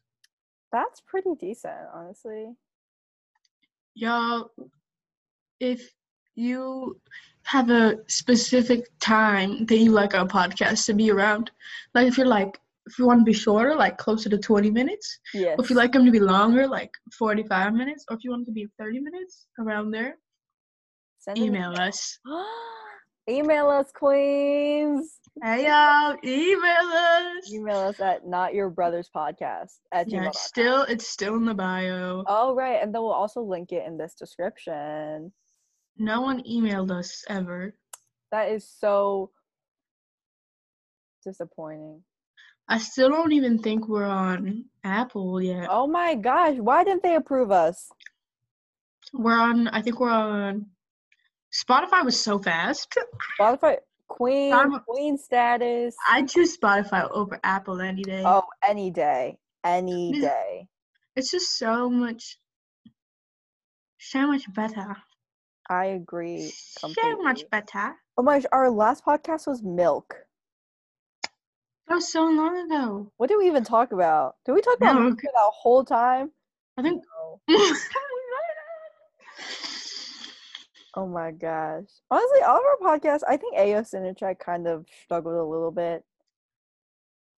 That's 0.71 1.01
pretty 1.01 1.31
decent, 1.39 1.73
honestly. 1.93 2.53
Y'all, 3.95 4.51
if 5.59 5.91
you 6.35 7.01
have 7.43 7.69
a 7.69 7.97
specific 8.07 8.87
time 8.99 9.65
that 9.65 9.77
you 9.77 9.91
like 9.91 10.13
our 10.15 10.27
podcast 10.27 10.85
to 10.85 10.93
be 10.93 11.11
around, 11.11 11.51
like 11.95 12.07
if 12.07 12.17
you're 12.17 12.27
like, 12.27 12.59
if 12.87 12.97
you 12.97 13.05
want 13.05 13.19
to 13.21 13.23
be 13.25 13.33
shorter, 13.33 13.75
like 13.75 13.97
closer 13.97 14.29
to 14.29 14.37
20 14.37 14.71
minutes, 14.71 15.19
Yes. 15.33 15.55
or 15.57 15.63
if 15.63 15.69
you 15.69 15.75
like 15.75 15.91
them 15.91 16.05
to 16.05 16.11
be 16.11 16.19
longer, 16.19 16.67
like 16.67 16.91
45 17.17 17.73
minutes, 17.73 18.05
or 18.09 18.17
if 18.17 18.23
you 18.23 18.31
want 18.31 18.45
them 18.45 18.53
to 18.53 18.59
be 18.61 18.67
30 18.79 18.99
minutes, 18.99 19.47
around 19.59 19.91
there, 19.91 20.17
Send 21.19 21.37
email 21.37 21.71
us. 21.71 22.17
email 23.29 23.69
us, 23.69 23.91
queens. 23.93 25.19
Hey 25.43 25.67
y'all, 25.67 26.17
email 26.23 26.91
us. 26.91 27.51
Email 27.51 27.77
us 27.77 27.99
at 27.99 28.25
not 28.25 28.53
your 28.55 28.69
brother's 28.69 29.09
podcast 29.15 29.73
at 29.91 30.09
Yeah, 30.09 30.19
gmail.com. 30.21 30.27
it's 30.29 30.41
still 30.41 30.81
it's 30.83 31.07
still 31.07 31.35
in 31.35 31.45
the 31.45 31.53
bio. 31.53 32.23
Oh 32.27 32.55
right, 32.55 32.81
and 32.81 32.93
then 32.93 33.01
we'll 33.01 33.11
also 33.11 33.41
link 33.41 33.71
it 33.71 33.85
in 33.85 33.97
this 33.97 34.15
description. 34.15 35.31
No 36.01 36.21
one 36.21 36.41
emailed 36.45 36.89
us 36.89 37.23
ever. 37.29 37.75
That 38.31 38.49
is 38.51 38.67
so 38.67 39.29
disappointing. 41.23 42.01
I 42.67 42.79
still 42.79 43.09
don't 43.09 43.33
even 43.33 43.59
think 43.59 43.87
we're 43.87 44.03
on 44.05 44.65
Apple 44.83 45.39
yet. 45.39 45.67
Oh 45.69 45.85
my 45.85 46.15
gosh, 46.15 46.57
why 46.57 46.83
didn't 46.83 47.03
they 47.03 47.13
approve 47.13 47.51
us? 47.51 47.87
We're 49.13 49.37
on. 49.39 49.67
I 49.67 49.83
think 49.83 49.99
we're 49.99 50.09
on. 50.09 50.65
Spotify 51.53 52.03
was 52.03 52.19
so 52.19 52.39
fast. 52.39 52.97
Spotify 53.39 53.77
queen 54.07 54.53
I'm- 54.53 54.83
queen 54.87 55.19
status. 55.19 55.95
I 56.09 56.23
choose 56.23 56.57
Spotify 56.57 57.11
over 57.11 57.39
Apple 57.43 57.79
any 57.79 58.01
day. 58.01 58.23
Oh, 58.25 58.45
any 58.67 58.89
day. 58.89 59.37
Any 59.63 60.19
day. 60.19 60.67
It's 61.15 61.29
just 61.29 61.59
so 61.59 61.91
much, 61.91 62.39
so 63.99 64.25
much 64.25 64.51
better. 64.51 64.95
I 65.71 65.85
agree 65.85 66.51
So 66.51 66.91
much 67.21 67.49
better. 67.49 67.95
Oh 68.17 68.23
my 68.23 68.43
our 68.51 68.69
last 68.69 69.05
podcast 69.05 69.47
was 69.47 69.63
milk. 69.63 70.17
That 71.87 71.95
was 71.95 72.11
so 72.11 72.25
long 72.25 72.65
ago. 72.65 73.09
What 73.15 73.29
did 73.29 73.37
we 73.37 73.47
even 73.47 73.63
talk 73.63 73.93
about? 73.93 74.35
Did 74.45 74.51
we 74.51 74.61
talk 74.61 74.75
about 74.75 74.95
milk 74.95 75.05
Milk. 75.05 75.21
that 75.21 75.51
whole 75.53 75.85
time? 75.85 76.31
I 76.77 76.81
think. 76.81 77.01
No. 77.47 77.57
Oh 80.93 81.07
my 81.07 81.31
gosh. 81.31 81.85
Honestly, 82.11 82.41
all 82.41 82.57
of 82.57 82.63
our 82.81 82.99
podcasts, 82.99 83.21
I 83.25 83.37
think 83.37 83.55
AO 83.55 83.79
Cinetrack 83.79 84.39
kind 84.39 84.67
of 84.67 84.85
struggled 85.05 85.35
a 85.35 85.43
little 85.45 85.71
bit. 85.71 86.03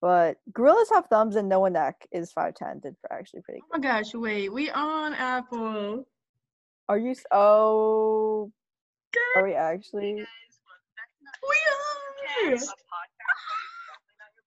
But 0.00 0.38
Gorillas 0.52 0.90
Have 0.92 1.06
Thumbs 1.06 1.36
and 1.36 1.48
Noah 1.48 1.70
Beck 1.70 2.04
is 2.10 2.32
510 2.32 2.80
did 2.80 2.96
actually 3.12 3.42
pretty 3.42 3.60
oh 3.62 3.78
my 3.78 3.78
gosh! 3.78 4.12
Wait, 4.12 4.52
we 4.52 4.70
on 4.70 5.14
Apple. 5.14 6.04
Oh, 6.88 6.94
good. 6.94 6.94
Are 6.94 6.98
you 6.98 7.14
oh 7.30 8.50
are 9.36 9.44
we 9.44 9.54
actually 9.54 10.14
We 10.14 10.20
are. 10.20 10.26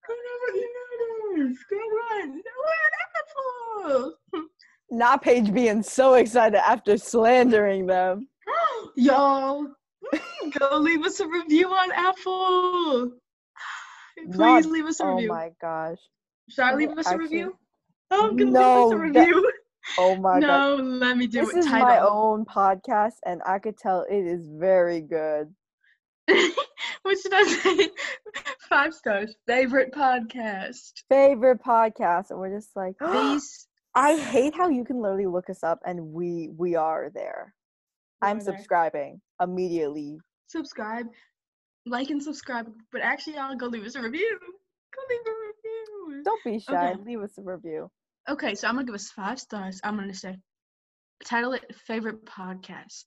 Whenever 0.08 0.50
you 0.56 0.68
notice, 1.38 1.58
Go 1.70 1.76
on. 1.78 2.30
We're 2.30 2.86
on 2.86 2.92
Apple. 3.18 4.14
not 4.92 5.22
Paige 5.22 5.54
being 5.54 5.84
so 5.84 6.14
excited 6.16 6.60
after 6.66 6.98
slandering 6.98 7.86
them. 7.88 8.28
Y'all, 8.96 9.68
mm, 10.14 10.60
go 10.60 10.78
leave 10.78 11.04
us 11.04 11.20
a 11.20 11.28
review 11.28 11.68
on 11.70 11.92
Apple. 11.94 13.12
Please 14.32 14.38
Not- 14.38 14.66
leave 14.66 14.86
us 14.86 15.00
a 15.00 15.04
oh 15.04 15.16
review. 15.16 15.30
Oh 15.32 15.36
my 15.36 15.50
gosh. 15.62 15.98
Should 16.50 16.64
I 16.64 16.74
leave 16.76 16.90
us 16.92 17.06
a 17.06 17.10
actually- 17.10 17.24
review? 17.24 17.56
Oh, 18.12 18.34
can 18.38 18.52
No, 18.54 18.88
leave 18.88 18.88
us 18.88 18.94
a 19.10 19.14
that- 19.14 19.28
review. 19.28 19.52
Oh 19.98 20.16
my 20.16 20.40
god. 20.40 20.48
no, 20.48 20.76
let 20.76 21.18
me 21.18 21.28
do 21.28 21.40
it. 21.40 21.46
This 21.46 21.56
it. 21.56 21.60
is 21.60 21.66
Title. 21.66 21.88
my 21.88 22.00
own 22.00 22.46
podcast 22.46 23.16
and 23.26 23.42
I 23.46 23.60
could 23.60 23.78
tell 23.78 24.06
it 24.10 24.26
is 24.26 24.48
very 24.48 25.02
good. 25.02 25.54
what 26.28 27.18
should 27.20 27.34
I 27.34 27.44
say? 27.44 27.90
Five 28.70 28.94
stars. 28.94 29.34
Favorite 29.48 29.94
podcast. 29.94 31.04
Favorite 31.10 31.64
podcast 31.64 32.30
and 32.30 32.40
we're 32.40 32.56
just 32.56 32.76
like 32.76 32.96
These. 33.12 33.68
I 33.96 34.16
hate 34.16 34.54
how 34.54 34.70
you 34.70 34.86
can 34.86 35.02
literally 35.02 35.26
look 35.26 35.50
us 35.50 35.64
up 35.64 35.80
and 35.86 36.14
we 36.14 36.50
we 36.56 36.76
are 36.76 37.10
there. 37.14 37.56
We 38.22 38.28
I'm 38.28 38.40
there. 38.40 38.56
subscribing 38.56 39.22
immediately. 39.42 40.20
subscribe, 40.48 41.08
like 41.86 42.10
and 42.12 42.22
subscribe. 42.22 42.68
But 42.92 43.02
actually, 43.02 43.36
y'all 43.36 43.56
go 43.56 43.66
leave 43.66 43.86
us 43.86 43.96
a 43.96 44.02
review. 44.02 44.38
Go 44.40 45.02
leave 45.10 45.20
a 45.26 45.32
review. 46.12 46.24
Don't 46.24 46.44
be 46.44 46.60
shy. 46.60 46.92
Okay. 46.92 47.02
Leave 47.04 47.22
us 47.22 47.38
a 47.40 47.42
review. 47.42 47.90
Okay, 48.30 48.56
so 48.56 48.68
I'm 48.68 48.76
gonna 48.76 48.86
give 48.86 48.96
us 48.96 49.10
five 49.10 49.40
stars. 49.40 49.80
I'm 49.84 49.96
gonna 49.96 50.14
say, 50.14 50.36
title 51.26 51.54
it 51.54 51.64
favorite 51.86 52.26
podcast. 52.26 53.06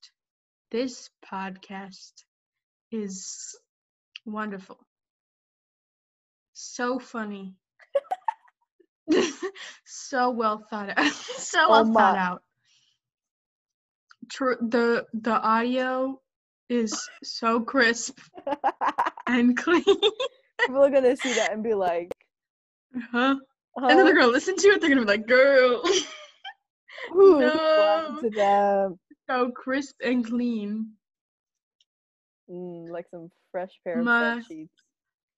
This 0.70 1.10
podcast 1.30 2.12
is 2.90 3.56
wonderful, 4.24 4.78
so 6.54 6.98
funny, 6.98 7.54
so 9.84 10.30
well 10.30 10.64
thought 10.70 10.90
out, 10.96 11.12
so 11.12 11.64
Oh 11.66 11.70
well 11.70 11.84
my- 11.84 12.00
thought 12.00 12.18
out. 12.18 12.42
Tr- 14.30 14.62
the 14.62 15.06
the 15.12 15.32
audio 15.32 16.20
is 16.68 17.08
so 17.24 17.60
crisp 17.60 18.18
and 19.26 19.56
clean. 19.56 19.82
People 19.84 20.84
are 20.84 20.90
gonna 20.90 21.16
see 21.16 21.34
that 21.34 21.52
and 21.52 21.64
be 21.64 21.74
like, 21.74 22.10
huh? 23.12 23.34
And 23.76 23.90
then 23.90 24.04
they're 24.04 24.14
gonna 24.14 24.26
listen 24.32 24.56
to 24.56 24.68
it. 24.68 24.80
They're 24.80 24.90
gonna 24.90 25.02
be 25.02 25.06
like, 25.06 25.26
"Girl, 25.26 25.82
no. 27.14 28.98
so 29.28 29.50
crisp 29.52 29.96
and 30.04 30.24
clean." 30.26 30.92
Mm, 32.50 32.90
like 32.90 33.06
some 33.10 33.30
fresh 33.52 33.70
pair 33.84 33.98
of 34.00 34.04
My- 34.04 34.34
bed 34.36 34.46
sheets. 34.46 34.72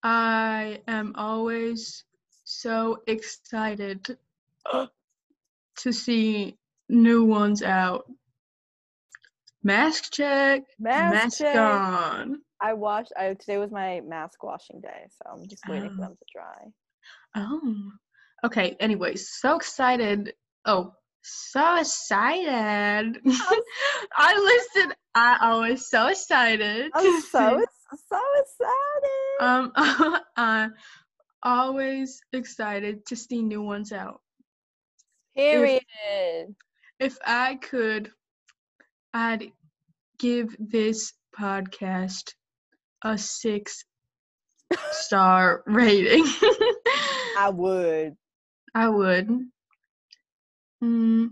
I 0.02 0.80
am 0.88 1.14
always 1.16 2.04
so 2.44 3.02
excited 3.06 4.16
to 5.76 5.92
see 5.92 6.56
new 6.88 7.24
ones 7.24 7.62
out. 7.62 8.10
Mask 9.62 10.10
check, 10.12 10.62
Mask 10.80 11.14
mask 11.14 11.38
check. 11.38 11.54
on. 11.56 12.42
I 12.60 12.72
washed. 12.72 13.12
I 13.16 13.34
today 13.34 13.58
was 13.58 13.70
my 13.70 14.00
mask 14.00 14.42
washing 14.42 14.80
day, 14.80 15.06
so 15.10 15.30
I'm 15.30 15.46
just 15.48 15.62
waiting 15.68 15.90
for 15.90 16.02
Oh. 16.02 16.06
them 16.08 16.16
to 16.16 16.24
dry. 16.34 16.72
Oh, 17.36 17.92
okay. 18.44 18.76
anyway, 18.80 19.16
so 19.16 19.56
excited. 19.56 20.34
Oh, 20.64 20.92
so 21.22 21.76
excited. 21.76 23.16
I 24.16 24.66
listened. 24.74 24.94
I 25.14 25.38
always 25.40 25.88
so 25.88 26.08
excited. 26.08 26.90
I'm 26.94 27.20
so 27.22 27.64
so 28.08 28.20
excited. 28.40 29.40
Um, 29.40 30.20
I'm 30.36 30.74
always 31.42 32.20
excited 32.32 33.06
to 33.06 33.16
see 33.16 33.42
new 33.42 33.62
ones 33.62 33.92
out. 33.92 34.20
Period. 35.36 35.82
If 36.98 37.18
I 37.24 37.56
could, 37.56 38.10
I'd 39.14 39.50
give 40.18 40.56
this 40.58 41.12
podcast 41.38 42.34
a 43.02 43.16
six 43.18 43.84
star 44.92 45.62
rating. 45.66 46.24
I 47.38 47.50
would. 47.52 48.16
I 48.74 48.88
would. 48.88 49.28
Mm, 50.82 51.30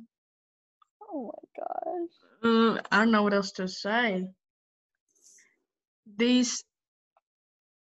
Oh 1.02 1.32
my 1.32 1.64
gosh. 1.64 2.10
uh, 2.44 2.80
I 2.92 2.98
don't 3.00 3.10
know 3.12 3.22
what 3.22 3.34
else 3.34 3.52
to 3.52 3.68
say. 3.68 4.28
These 6.16 6.64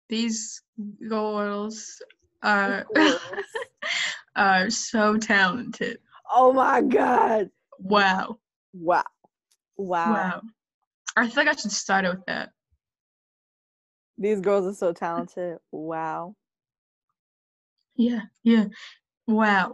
these 0.09 0.61
girls 1.07 2.01
are 2.43 2.87
are 4.35 4.69
so 4.69 5.17
talented. 5.17 5.99
Oh 6.33 6.53
my 6.53 6.81
god. 6.81 7.51
Wow. 7.79 8.37
Wow. 8.77 9.17
Wow. 9.77 10.15
Wow. 10.15 10.41
I 11.17 11.27
think 11.29 11.49
I 11.49 11.55
should 11.55 11.71
start 11.71 12.05
it 12.05 12.09
with 12.15 12.25
that. 12.27 12.51
These 14.17 14.41
girls 14.41 14.65
are 14.67 14.73
so 14.77 14.93
talented. 14.93 15.59
Wow. 15.71 16.35
Yeah, 17.95 18.21
yeah. 18.43 18.65
Wow. 19.31 19.73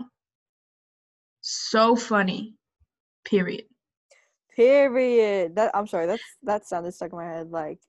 So 1.41 1.95
funny. 1.95 2.55
Period. 3.25 3.65
Period. 4.55 5.55
That 5.55 5.71
I'm 5.75 5.87
sorry. 5.87 6.05
That's 6.05 6.23
that 6.43 6.65
sounded 6.67 6.93
stuck 6.93 7.11
in 7.11 7.17
my 7.17 7.25
head. 7.25 7.49
Like, 7.49 7.79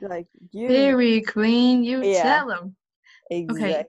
like 0.00 0.26
you 0.52 0.68
Very 0.68 1.22
clean. 1.22 1.82
You 1.82 2.02
Yeah. 2.02 2.22
tell 2.22 2.48
them. 2.48 2.76
exactly. 3.30 3.70
Okay. 3.74 3.84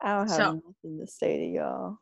I 0.00 0.14
don't 0.14 0.28
have 0.28 0.36
so- 0.36 0.52
nothing 0.54 0.98
to 1.00 1.06
say 1.06 1.36
to 1.38 1.46
y'all. 1.46 1.98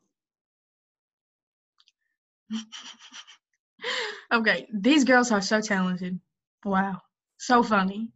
okay, 4.32 4.68
these 4.72 5.04
girls 5.04 5.32
are 5.32 5.40
so 5.42 5.60
talented. 5.60 6.20
Wow. 6.64 7.00
So 7.38 7.62
funny. 7.62 8.12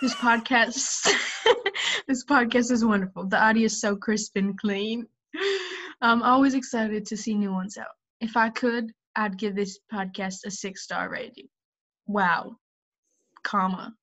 This 0.00 0.14
podcast 0.14 1.08
this 2.08 2.24
podcast 2.24 2.70
is 2.70 2.84
wonderful. 2.84 3.26
The 3.26 3.42
audio 3.42 3.64
is 3.66 3.80
so 3.80 3.96
crisp 3.96 4.36
and 4.36 4.58
clean. 4.58 5.06
I'm 6.00 6.22
always 6.22 6.54
excited 6.54 7.06
to 7.06 7.16
see 7.16 7.34
new 7.34 7.52
ones 7.52 7.76
out. 7.76 7.86
If 8.20 8.36
I 8.36 8.50
could, 8.50 8.92
I'd 9.16 9.38
give 9.38 9.54
this 9.54 9.78
podcast 9.92 10.46
a 10.46 10.50
six 10.50 10.82
star 10.84 11.10
rating. 11.10 11.48
Wow. 12.06 12.56
Comma. 13.42 13.94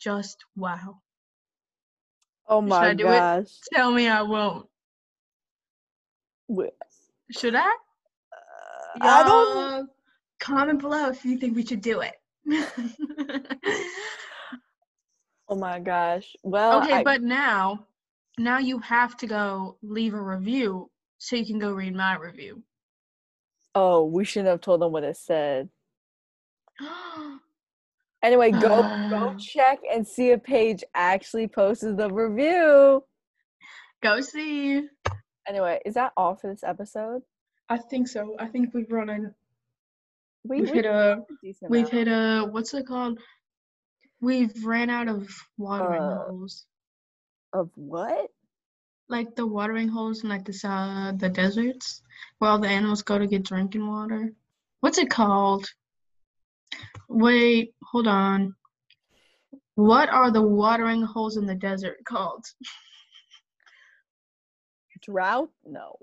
Just 0.00 0.36
wow. 0.56 1.00
Oh 2.48 2.60
Should 2.60 2.68
my 2.68 2.88
I 2.88 2.94
do 2.94 3.06
it? 3.08 3.18
gosh. 3.18 3.48
Tell 3.72 3.90
me 3.92 4.08
I 4.08 4.22
won't. 4.22 4.66
Wh- 6.54 6.74
Should 7.38 7.54
I? 7.54 7.68
Uh, 7.68 8.98
I 9.00 9.22
don't. 9.22 9.90
Comment 10.40 10.80
below 10.80 11.08
if 11.08 11.24
you 11.24 11.38
think 11.38 11.56
we 11.56 11.64
should 11.64 11.80
do 11.80 12.02
it. 12.02 12.14
Oh 15.54 15.56
my 15.56 15.78
gosh. 15.78 16.34
Well, 16.42 16.82
okay, 16.82 16.94
I, 16.94 17.04
but 17.04 17.22
now, 17.22 17.86
now 18.38 18.58
you 18.58 18.80
have 18.80 19.16
to 19.18 19.28
go 19.28 19.76
leave 19.82 20.12
a 20.12 20.20
review 20.20 20.90
so 21.18 21.36
you 21.36 21.46
can 21.46 21.60
go 21.60 21.70
read 21.72 21.94
my 21.94 22.16
review. 22.16 22.64
oh, 23.76 24.04
we 24.04 24.24
shouldn't 24.24 24.48
have 24.48 24.60
told 24.60 24.80
them 24.80 24.90
what 24.90 25.04
it 25.04 25.16
said. 25.16 25.68
Anyway, 28.22 28.50
go 28.52 28.82
go 29.10 29.36
check 29.38 29.80
and 29.92 30.08
see 30.08 30.30
if 30.30 30.42
Paige 30.42 30.82
actually 30.94 31.46
posted 31.46 31.98
the 31.98 32.08
review. 32.10 33.04
go 34.02 34.20
see. 34.22 34.80
Anyway, 35.46 35.78
is 35.84 35.92
that 35.92 36.14
all 36.16 36.34
for 36.34 36.50
this 36.50 36.64
episode? 36.64 37.20
I 37.68 37.76
think 37.76 38.08
so. 38.08 38.34
I 38.38 38.46
think 38.46 38.72
we've 38.72 38.90
run 38.90 39.10
a 39.10 39.18
We, 40.42 40.62
we've 40.62 40.72
hit 40.72 40.86
a 40.86 41.22
we've 41.68 41.90
hit 41.90 42.08
a 42.08 42.48
what's 42.50 42.72
it 42.72 42.86
called? 42.86 43.18
We've 44.24 44.64
ran 44.64 44.88
out 44.88 45.06
of 45.08 45.28
watering 45.58 46.00
Uh, 46.02 46.24
holes. 46.24 46.64
of 47.52 47.70
what? 47.76 48.30
Like 49.10 49.36
the 49.36 49.46
watering 49.46 49.88
holes 49.88 50.22
in 50.24 50.30
like 50.30 50.46
this 50.46 50.64
uh 50.64 51.12
the 51.16 51.28
deserts 51.28 52.00
where 52.38 52.50
all 52.50 52.58
the 52.58 52.68
animals 52.68 53.02
go 53.02 53.18
to 53.18 53.26
get 53.26 53.42
drinking 53.44 53.86
water. 53.86 54.32
What's 54.80 54.96
it 54.96 55.10
called? 55.10 55.66
Wait, 57.08 57.74
hold 57.82 58.06
on. 58.08 58.54
What 59.74 60.08
are 60.08 60.30
the 60.30 60.40
watering 60.42 61.02
holes 61.02 61.36
in 61.36 61.44
the 61.44 61.54
desert 61.54 61.98
called? 62.06 62.46
Drought? 65.02 65.50
No. 65.66 65.96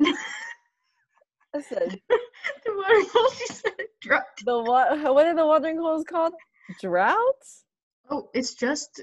I 0.02 1.60
said 1.60 2.00
the 2.08 2.72
watering 2.74 3.06
holes 3.12 3.40
you 3.40 3.46
said 3.46 3.72
drought. 4.00 4.24
the 4.44 4.58
what? 4.60 5.14
What 5.14 5.26
are 5.26 5.36
the 5.36 5.46
watering 5.46 5.78
holes 5.78 6.02
called? 6.04 6.32
Droughts? 6.80 7.64
Oh, 8.10 8.28
it's 8.34 8.54
just 8.54 9.00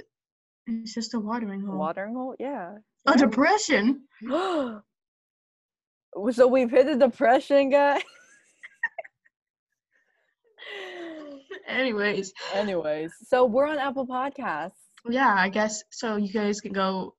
it's 0.68 0.94
just 0.94 1.14
a 1.14 1.20
watering 1.20 1.62
hole. 1.62 1.78
Watering 1.78 2.14
hole? 2.16 2.36
Yeah. 2.40 2.76
A 3.06 3.18
depression. 3.18 4.04
so 4.30 4.82
we've 6.48 6.70
hit 6.70 6.88
a 6.88 6.98
depression, 6.98 7.70
guy. 7.70 8.02
Anyways, 11.68 12.34
Anyways, 12.54 13.12
so 13.28 13.46
we're 13.46 13.68
on 13.68 13.80
Apple 13.80 14.06
Podcasts. 14.08 14.72
yeah, 15.10 15.34
I 15.38 15.50
guess 15.50 15.84
so 15.90 16.16
you 16.18 16.32
guys 16.32 16.62
can 16.62 16.74
go 16.74 17.16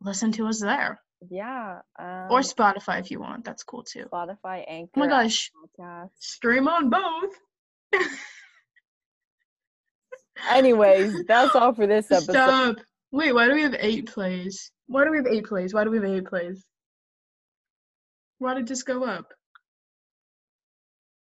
listen 0.00 0.32
to 0.32 0.46
us 0.46 0.60
there. 0.60 1.00
Yeah. 1.30 1.80
Um, 1.98 2.28
or 2.30 2.40
Spotify 2.40 3.00
if 3.00 3.10
you 3.10 3.20
want. 3.20 3.44
That's 3.44 3.62
cool 3.64 3.82
too. 3.82 4.04
Spotify, 4.12 4.64
Anchor. 4.68 4.92
Oh 4.96 5.00
my 5.00 5.08
gosh. 5.08 5.50
Podcasts. 5.78 6.10
Stream 6.20 6.68
on 6.68 6.90
both. 6.90 7.34
Anyways, 10.50 11.24
that's 11.26 11.54
all 11.54 11.72
for 11.74 11.86
this 11.86 12.10
episode. 12.10 12.32
Stop. 12.32 12.76
Wait, 13.12 13.32
why 13.32 13.46
do 13.48 13.54
we 13.54 13.62
have 13.62 13.76
eight 13.78 14.06
plays? 14.12 14.70
Why 14.86 15.04
do 15.04 15.10
we 15.10 15.16
have 15.18 15.26
eight 15.26 15.44
plays? 15.46 15.72
Why 15.74 15.84
do 15.84 15.90
we 15.90 15.96
have 15.98 16.06
eight 16.06 16.26
plays? 16.26 16.64
Why 18.38 18.54
did 18.54 18.68
this 18.68 18.82
go 18.82 19.04
up? 19.04 19.32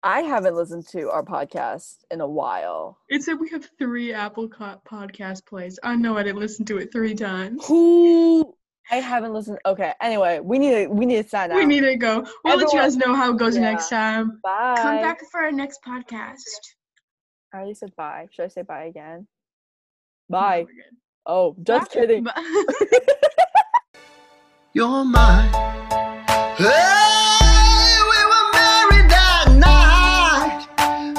I 0.05 0.21
haven't 0.21 0.55
listened 0.55 0.87
to 0.89 1.09
our 1.11 1.23
podcast 1.23 1.95
in 2.11 2.19
a 2.19 2.27
while. 2.27 2.97
It 3.07 3.23
said 3.23 3.39
we 3.39 3.49
have 3.51 3.69
three 3.79 4.11
Apple 4.13 4.49
co- 4.49 4.81
podcast 4.89 5.45
plays. 5.45 5.79
I 5.81 5.95
know 5.95 6.17
I 6.17 6.23
didn't 6.23 6.39
listen 6.41 6.65
to 6.65 6.77
it 6.77 6.91
three 6.91 7.15
times. 7.15 7.65
Who? 7.67 8.53
I 8.91 8.97
haven't 8.97 9.31
listened. 9.33 9.59
Okay. 9.65 9.93
Anyway, 10.01 10.41
we 10.41 10.59
need 10.59 10.71
to 10.71 10.87
we 10.87 11.05
need 11.05 11.23
to 11.23 11.29
sign 11.29 11.51
out. 11.51 11.55
We 11.55 11.65
need 11.65 11.81
to 11.81 11.95
go. 11.95 12.25
We'll 12.43 12.57
let 12.57 12.73
you 12.73 12.79
guys 12.79 12.97
know 12.97 13.15
how 13.15 13.31
it 13.33 13.37
goes 13.37 13.55
Yeah. 13.55 13.61
next 13.61 13.87
time. 13.89 14.41
bye. 14.43 14.75
Come 14.77 14.97
back 14.97 15.21
for 15.31 15.39
our 15.39 15.51
next 15.53 15.79
podcast. 15.87 16.41
I 17.53 17.57
already 17.57 17.75
said 17.75 17.95
bye. 17.95 18.27
Should 18.31 18.45
I 18.45 18.47
say 18.47 18.63
bye 18.63 18.85
again? 18.85 19.27
Bye. 20.27 20.65
No, 20.67 20.73
oh, 21.27 21.55
just 21.61 21.91
That's 21.91 21.93
kidding. 21.93 22.25
You're 24.73 25.05
mine. 25.05 25.53
Hey, 26.57 27.99
we 28.09 28.25
were 28.25 28.51
married 28.53 29.07
that 29.11 29.49
night. 29.53 30.65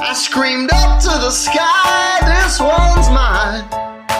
I 0.01 0.12
screamed 0.12 0.72
up 0.72 1.01
to 1.03 1.09
the 1.09 1.30
sky, 1.30 2.18
this 2.26 2.59
one's 2.59 3.09
mine. 3.11 3.84